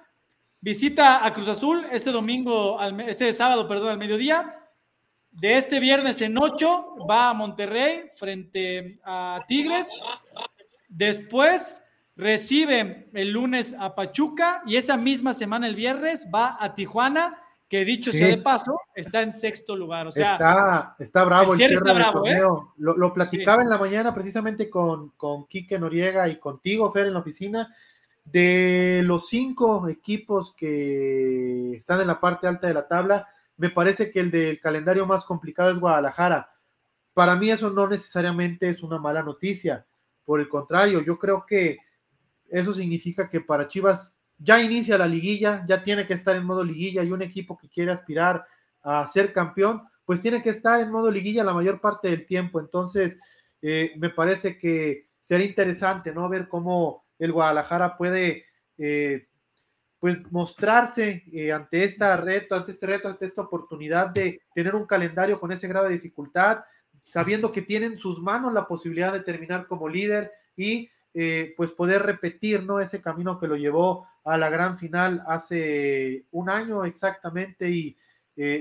[0.60, 4.54] visita a Cruz Azul este domingo, este sábado, perdón, al mediodía,
[5.30, 9.98] de este viernes en 8 va a Monterrey frente a Tigres.
[10.90, 11.82] Después
[12.14, 17.84] recibe el lunes a Pachuca y esa misma semana el viernes va a Tijuana, que
[17.84, 20.06] dicho sea de paso, está en sexto lugar.
[20.06, 22.72] O sea, está, está bravo el, cierre del torneo.
[22.74, 22.78] ¿eh?
[22.78, 27.20] Lo, platicaba en la mañana precisamente con, con Quique Noriega y contigo, Fer, en la
[27.20, 27.74] oficina.
[28.24, 34.10] De los cinco equipos que están en la parte alta de la tabla, me parece
[34.10, 36.50] que el del calendario más complicado es Guadalajara.
[37.12, 39.86] Para mí eso no necesariamente es una mala noticia.
[40.24, 41.78] Por el contrario, yo creo que
[42.48, 46.62] eso significa que para Chivas ya inicia la liguilla, ya tiene que estar en modo
[46.64, 48.44] liguilla y un equipo que quiere aspirar
[48.82, 52.60] a ser campeón, pues tiene que estar en modo liguilla la mayor parte del tiempo.
[52.60, 53.18] Entonces,
[53.60, 56.28] eh, me parece que será interesante, ¿no?
[56.28, 58.44] Ver cómo el Guadalajara puede,
[58.78, 59.26] eh,
[59.98, 64.86] pues, mostrarse eh, ante esta reto, ante este reto, ante esta oportunidad de tener un
[64.86, 66.60] calendario con ese grado de dificultad,
[67.02, 71.72] sabiendo que tienen en sus manos la posibilidad de terminar como líder y eh, pues
[71.72, 72.80] poder repetir, ¿no?
[72.80, 77.96] Ese camino que lo llevó a la gran final hace un año exactamente y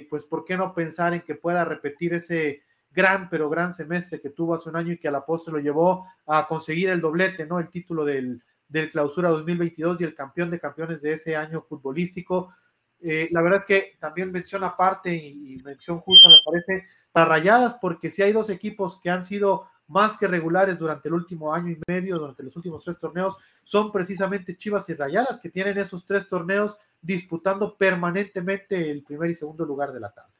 [0.10, 2.64] pues, ¿por qué no pensar en que pueda repetir ese
[2.98, 5.60] gran, pero gran semestre que tuvo hace un año y que a la postre lo
[5.60, 7.60] llevó a conseguir el doblete, ¿no?
[7.60, 12.54] El título del, del clausura 2022 y el campeón de campeones de ese año futbolístico.
[13.00, 17.76] Eh, la verdad es que también mención aparte y, mención justa me parece para Rayadas,
[17.80, 21.72] porque si hay dos equipos que han sido más que regulares durante el último año
[21.72, 26.06] y medio, durante los últimos tres torneos, son precisamente Chivas y Rayadas, que tienen esos
[26.06, 30.34] tres torneos disputando permanentemente el primer y segundo lugar de la tabla.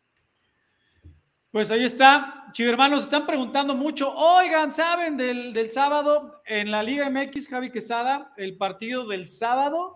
[1.50, 4.14] Pues ahí está, hermanos, están preguntando mucho.
[4.14, 9.96] Oigan, ¿saben del, del, sábado en la Liga MX, Javi Quesada, el partido del sábado,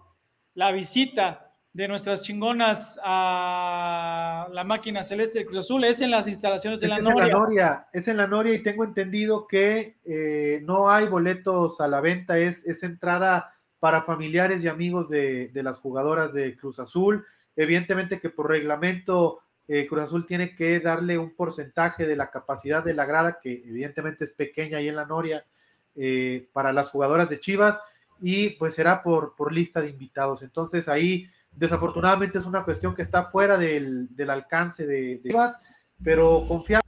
[0.53, 6.27] la visita de nuestras chingonas a la máquina celeste de Cruz Azul es en las
[6.27, 7.23] instalaciones de la, es Noria.
[7.23, 7.87] En la Noria.
[7.93, 12.37] Es en la Noria y tengo entendido que eh, no hay boletos a la venta,
[12.37, 17.25] es, es entrada para familiares y amigos de, de las jugadoras de Cruz Azul.
[17.55, 22.83] Evidentemente que por reglamento eh, Cruz Azul tiene que darle un porcentaje de la capacidad
[22.83, 25.45] de la grada, que evidentemente es pequeña ahí en la Noria,
[25.95, 27.79] eh, para las jugadoras de Chivas,
[28.21, 30.41] y pues será por, por lista de invitados.
[30.41, 35.59] Entonces ahí, desafortunadamente, es una cuestión que está fuera del, alcance de, Chivas,
[36.03, 36.85] pero confiamos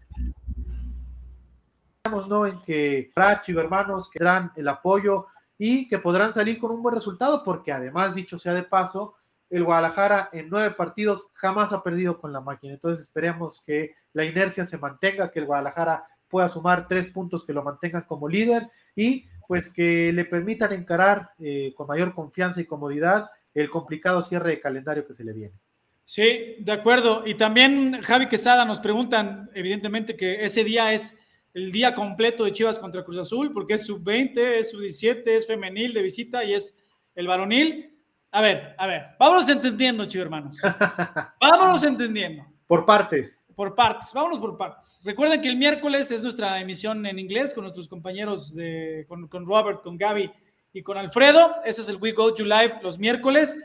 [2.27, 2.45] ¿no?
[2.45, 6.95] en que para hermanos que darán el apoyo y que podrán salir con un buen
[6.95, 9.15] resultado, porque además, dicho sea de paso,
[9.49, 12.73] el Guadalajara en nueve partidos jamás ha perdido con la máquina.
[12.73, 17.53] Entonces esperemos que la inercia se mantenga, que el Guadalajara pueda sumar tres puntos que
[17.53, 22.65] lo mantengan como líder y pues que le permitan encarar eh, con mayor confianza y
[22.65, 25.55] comodidad el complicado cierre de calendario que se le viene.
[26.03, 27.23] Sí, de acuerdo.
[27.25, 31.17] Y también Javi Quesada nos preguntan, evidentemente, que ese día es
[31.53, 35.93] el día completo de Chivas contra Cruz Azul, porque es sub-20, es sub-17, es femenil
[35.93, 36.75] de visita y es
[37.15, 37.95] el varonil.
[38.31, 40.57] A ver, a ver, vámonos entendiendo, chicos hermanos.
[41.39, 42.43] Vámonos entendiendo.
[42.65, 43.47] Por partes.
[43.55, 44.99] Por partes, vámonos por partes.
[45.03, 49.45] Recuerden que el miércoles es nuestra emisión en inglés con nuestros compañeros, de, con, con
[49.45, 50.31] Robert, con Gaby
[50.73, 51.61] y con Alfredo.
[51.63, 53.57] Ese es el We Go to Live los miércoles.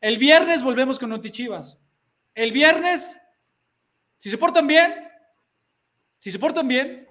[0.00, 1.78] El viernes volvemos con Notichivas.
[2.34, 3.20] El viernes,
[4.18, 4.94] si se portan bien,
[6.20, 7.08] si se portan bien,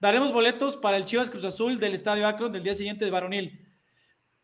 [0.00, 3.60] daremos boletos para el Chivas Cruz Azul del Estadio Akron del día siguiente de Varonil.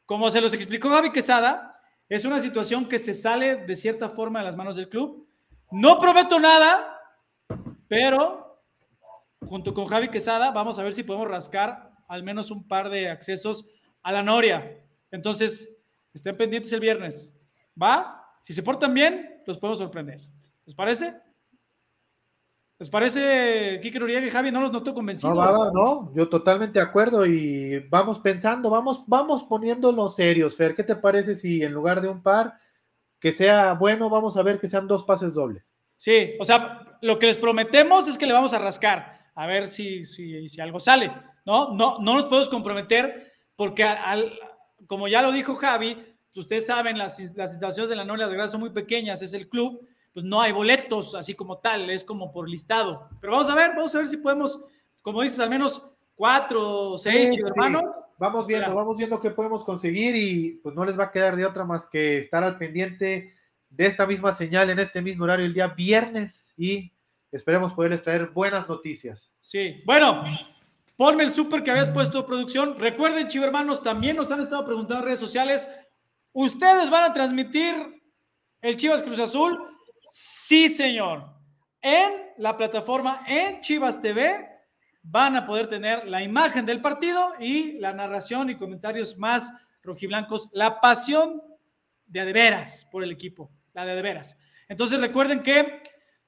[0.04, 4.40] Como se los explicó Javi Quesada, es una situación que se sale de cierta forma
[4.40, 5.26] de las manos del club.
[5.70, 7.00] No prometo nada,
[7.88, 8.62] pero
[9.46, 13.08] junto con Javi Quesada vamos a ver si podemos rascar al menos un par de
[13.08, 13.64] accesos
[14.02, 14.76] a la Noria.
[15.12, 15.70] Entonces,
[16.12, 17.32] estén pendientes el viernes.
[17.80, 18.26] ¿Va?
[18.42, 20.20] Si se portan bien, los podemos sorprender.
[20.66, 21.14] ¿Les parece?
[22.80, 24.50] ¿Les parece, Kike Noriega y Javi?
[24.50, 25.34] No los noto convencidos.
[25.34, 30.74] No, no, yo totalmente de acuerdo y vamos pensando, vamos, vamos poniéndonos serios, Fer.
[30.74, 32.58] ¿Qué te parece si en lugar de un par,
[33.20, 35.72] que sea bueno, vamos a ver que sean dos pases dobles?
[35.96, 39.66] Sí, o sea, lo que les prometemos es que le vamos a rascar, a ver
[39.66, 41.12] si, si, si algo sale,
[41.44, 41.74] ¿no?
[41.74, 44.32] No, no nos podemos comprometer porque, al,
[44.86, 45.96] como ya lo dijo Javi,
[46.34, 49.48] ustedes saben, las, las instalaciones de la Noria de Grasa son muy pequeñas, es el
[49.48, 53.08] club, pues no hay boletos así como tal, es como por listado.
[53.20, 54.60] Pero vamos a ver, vamos a ver si podemos,
[55.02, 57.84] como dices, al menos cuatro o seis hermanos.
[58.18, 61.46] Vamos viendo, vamos viendo qué podemos conseguir y pues no les va a quedar de
[61.46, 63.34] otra más que estar al pendiente
[63.70, 66.92] de esta misma señal en este mismo horario el día viernes y
[67.32, 69.32] esperemos poderles traer buenas noticias.
[69.40, 70.24] Sí, bueno,
[70.96, 72.78] ponme el súper que habías puesto producción.
[72.78, 75.68] Recuerden, chivo hermanos, también nos han estado preguntando en redes sociales.
[76.32, 77.74] ¿Ustedes van a transmitir
[78.60, 79.58] el Chivas Cruz Azul?
[80.02, 81.24] Sí, señor.
[81.82, 84.46] En la plataforma en Chivas TV
[85.02, 89.52] van a poder tener la imagen del partido y la narración y comentarios más
[89.82, 91.42] rojiblancos, la pasión
[92.06, 94.36] de adeveras por el equipo, la de adeveras.
[94.68, 95.82] Entonces recuerden que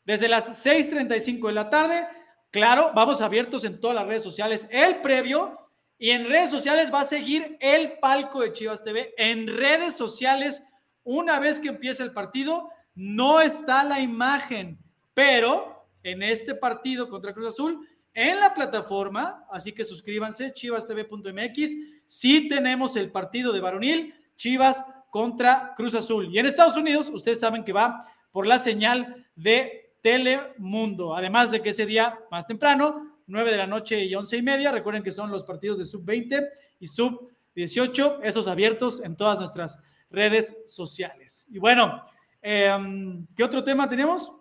[0.04, 2.06] desde las 6:35 de la tarde,
[2.50, 5.58] claro, vamos abiertos en todas las redes sociales, el previo
[5.98, 9.14] y en redes sociales va a seguir el palco de Chivas TV.
[9.16, 10.62] En redes sociales,
[11.04, 14.78] una vez que empiece el partido, no está la imagen,
[15.14, 21.70] pero en este partido contra Cruz Azul, en la plataforma, así que suscríbanse, chivastv.mx,
[22.06, 26.28] sí tenemos el partido de varonil, Chivas contra Cruz Azul.
[26.32, 27.98] Y en Estados Unidos, ustedes saben que va
[28.32, 31.16] por la señal de Telemundo.
[31.16, 34.70] Además de que ese día, más temprano, 9 de la noche y 11 y media.
[34.70, 36.48] Recuerden que son los partidos de sub-20
[36.80, 39.78] y sub-18, esos abiertos en todas nuestras
[40.10, 41.46] redes sociales.
[41.50, 42.02] Y bueno,
[42.42, 44.32] em, ¿qué otro tema tenemos?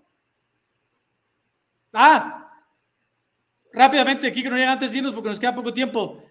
[1.93, 2.63] Ah,
[3.71, 6.23] rápidamente, aquí que no llega antes de irnos porque nos queda poco tiempo.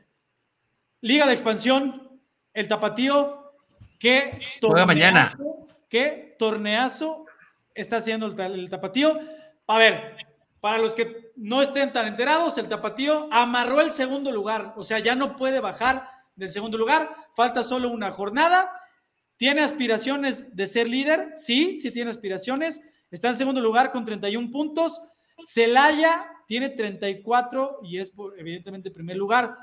[1.00, 2.20] Liga de expansión,
[2.52, 3.54] el tapatío,
[3.98, 5.38] que juega mañana.
[5.88, 7.26] ¿Qué torneazo
[7.74, 9.18] está haciendo el, tapatío?
[9.66, 10.16] A ver,
[10.60, 14.98] para los que no estén tan enterados, el tapatío amarró el segundo lugar, o sea,
[14.98, 18.70] ya no puede bajar del segundo lugar, falta solo una jornada.
[19.36, 21.30] ¿Tiene aspiraciones de ser líder?
[21.34, 22.82] Sí, sí tiene aspiraciones.
[23.10, 25.00] Está en segundo lugar con 31 puntos.
[25.48, 29.56] Celaya tiene 34 y es evidentemente primer lugar.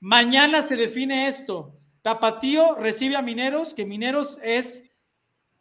[0.00, 1.78] Mañana se define esto.
[2.02, 4.84] Tapatío recibe a Mineros, que Mineros es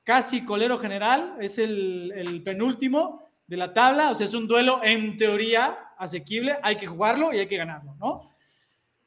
[0.03, 5.17] casi colero general, es el, penúltimo de la tabla, o sea, es un duelo en
[5.17, 8.29] teoría asequible, hay que jugarlo y hay que ganarlo, ¿no?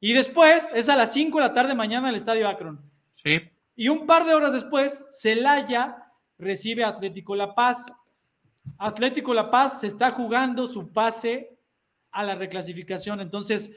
[0.01, 2.81] Y después es a las 5 de la tarde mañana en el Estadio Akron.
[3.15, 3.41] Sí.
[3.75, 5.97] Y un par de horas después, Celaya
[6.39, 7.93] recibe a Atlético La Paz.
[8.79, 11.57] Atlético La Paz se está jugando su pase
[12.11, 13.21] a la reclasificación.
[13.21, 13.73] Entonces,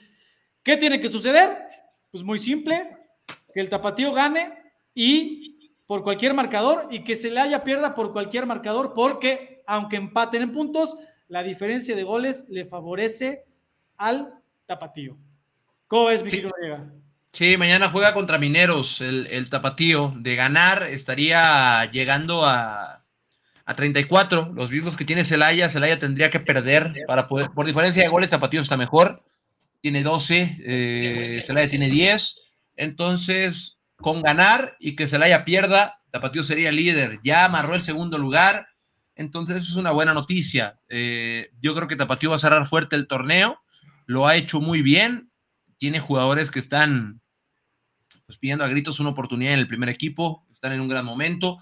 [0.62, 1.58] ¿qué tiene que suceder?
[2.12, 2.90] Pues muy simple,
[3.54, 4.54] que el tapatío gane
[4.94, 5.59] y
[5.90, 10.44] por cualquier marcador y que se le haya pierda por cualquier marcador porque aunque empaten
[10.44, 10.96] en puntos,
[11.28, 13.46] la diferencia de goles le favorece
[13.98, 14.36] al
[14.68, 15.18] tapatío.
[15.88, 16.44] ¿Cómo es, mi sí.
[17.32, 20.14] Sí, mañana juega contra Mineros, el, tapatío.
[20.16, 23.04] De ganar estaría llegando a,
[23.66, 24.52] a 34.
[24.54, 28.30] Los mismos que tiene Celaya, Celaya tendría que perder para poder, por diferencia de goles,
[28.30, 29.24] tapatío está mejor.
[29.82, 32.36] Tiene 12, eh, Celaya tiene 10.
[32.76, 37.20] Entonces, con ganar y que Celaya pierda, Tapatío sería líder.
[37.24, 38.68] Ya amarró el segundo lugar.
[39.16, 40.80] Entonces, eso es una buena noticia.
[40.88, 43.62] Eh, yo creo que Tapatío va a cerrar fuerte el torneo.
[44.06, 45.32] Lo ha hecho muy bien.
[45.78, 47.22] Tiene jugadores que están
[48.26, 50.46] pues, pidiendo a gritos una oportunidad en el primer equipo.
[50.52, 51.60] Están en un gran momento.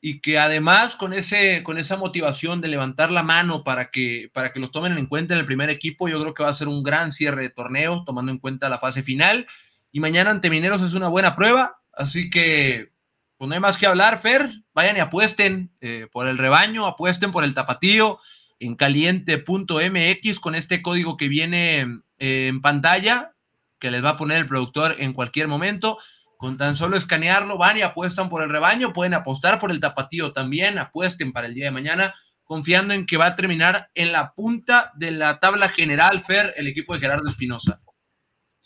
[0.00, 4.52] Y que además con, ese, con esa motivación de levantar la mano para que, para
[4.52, 6.68] que los tomen en cuenta en el primer equipo, yo creo que va a ser
[6.68, 9.46] un gran cierre de torneo, tomando en cuenta la fase final
[9.94, 12.90] y mañana ante Mineros es una buena prueba, así que
[13.36, 17.30] pues no hay más que hablar, Fer, vayan y apuesten eh, por el rebaño, apuesten
[17.30, 18.18] por el tapatío
[18.58, 21.82] en caliente.mx con este código que viene
[22.18, 23.36] eh, en pantalla,
[23.78, 25.98] que les va a poner el productor en cualquier momento.
[26.38, 30.32] Con tan solo escanearlo, van y apuestan por el rebaño, pueden apostar por el tapatío
[30.32, 34.34] también, apuesten para el día de mañana, confiando en que va a terminar en la
[34.34, 37.80] punta de la tabla general, Fer, el equipo de Gerardo Espinosa.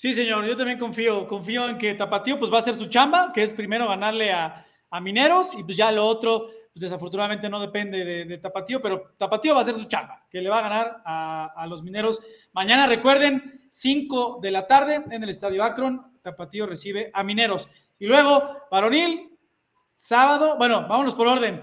[0.00, 3.32] Sí, señor, yo también confío, confío en que Tapatío pues va a hacer su chamba,
[3.34, 4.64] que es primero ganarle a,
[5.02, 9.58] Mineros y pues ya lo otro, pues desafortunadamente no depende de, Tapatío, pero Tapatío va
[9.58, 12.20] a hacer su chamba, que le va a ganar a, los Mineros.
[12.52, 17.68] Mañana recuerden, 5 de la tarde en el Estadio Akron, Tapatío recibe a Mineros.
[17.98, 19.36] Y luego, varonil,
[19.96, 21.60] sábado, bueno, vámonos por orden.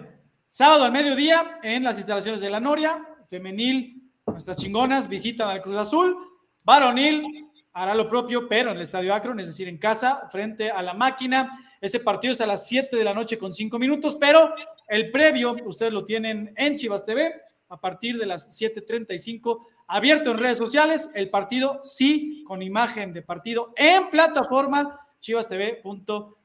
[0.49, 5.77] Sábado al mediodía en las instalaciones de la Noria, femenil, nuestras chingonas visitan al Cruz
[5.77, 6.17] Azul,
[6.63, 7.44] varonil,
[7.75, 10.93] hará lo propio, pero en el Estadio Akron, es decir, en casa, frente a la
[10.93, 11.75] máquina.
[11.81, 14.55] Ese partido es a las 7 de la noche con 5 minutos, pero
[14.87, 17.33] el previo, ustedes lo tienen en Chivas TV,
[17.67, 23.21] a partir de las 7.35, abierto en redes sociales, el partido sí, con imagen de
[23.21, 26.35] partido en plataforma chivastv.mx.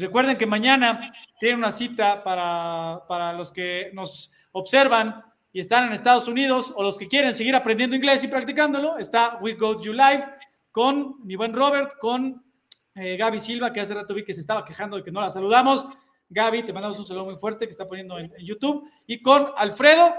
[0.00, 5.92] Recuerden que mañana tienen una cita para, para los que nos observan y están en
[5.92, 9.92] Estados Unidos o los que quieren seguir aprendiendo inglés y practicándolo, está We Go You
[9.92, 10.24] Live
[10.70, 12.44] con mi buen Robert, con
[12.94, 15.30] eh, Gaby Silva, que hace rato vi que se estaba quejando de que no la
[15.30, 15.86] saludamos.
[16.28, 18.88] Gaby, te mandamos un saludo muy fuerte que está poniendo en, YouTube.
[19.06, 20.14] Y con Alfredo,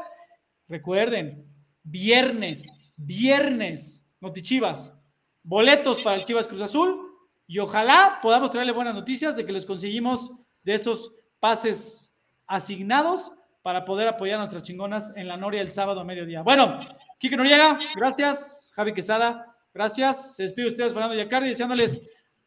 [0.67, 1.45] recuerden,
[1.83, 4.93] viernes, viernes, Notichivas,
[5.41, 7.11] boletos para el Chivas Cruz Azul
[7.47, 12.13] y ojalá podamos traerle buenas noticias de que les conseguimos de esos pases
[12.45, 16.41] asignados para poder apoyar a nuestras chingonas en la Noria el sábado a mediodía.
[16.41, 16.79] Bueno,
[17.17, 18.71] Kike Noriega, gracias.
[18.75, 20.35] Javi Quesada, gracias.
[20.35, 21.99] Se despide ustedes, Fernando Yacardi, deseándoles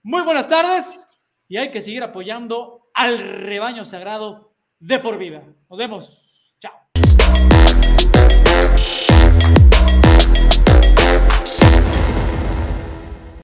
[0.03, 1.07] muy buenas tardes
[1.49, 5.43] y hay que seguir apoyando al rebaño sagrado de por vida.
[5.69, 6.55] Nos vemos.
[6.61, 6.73] Chao.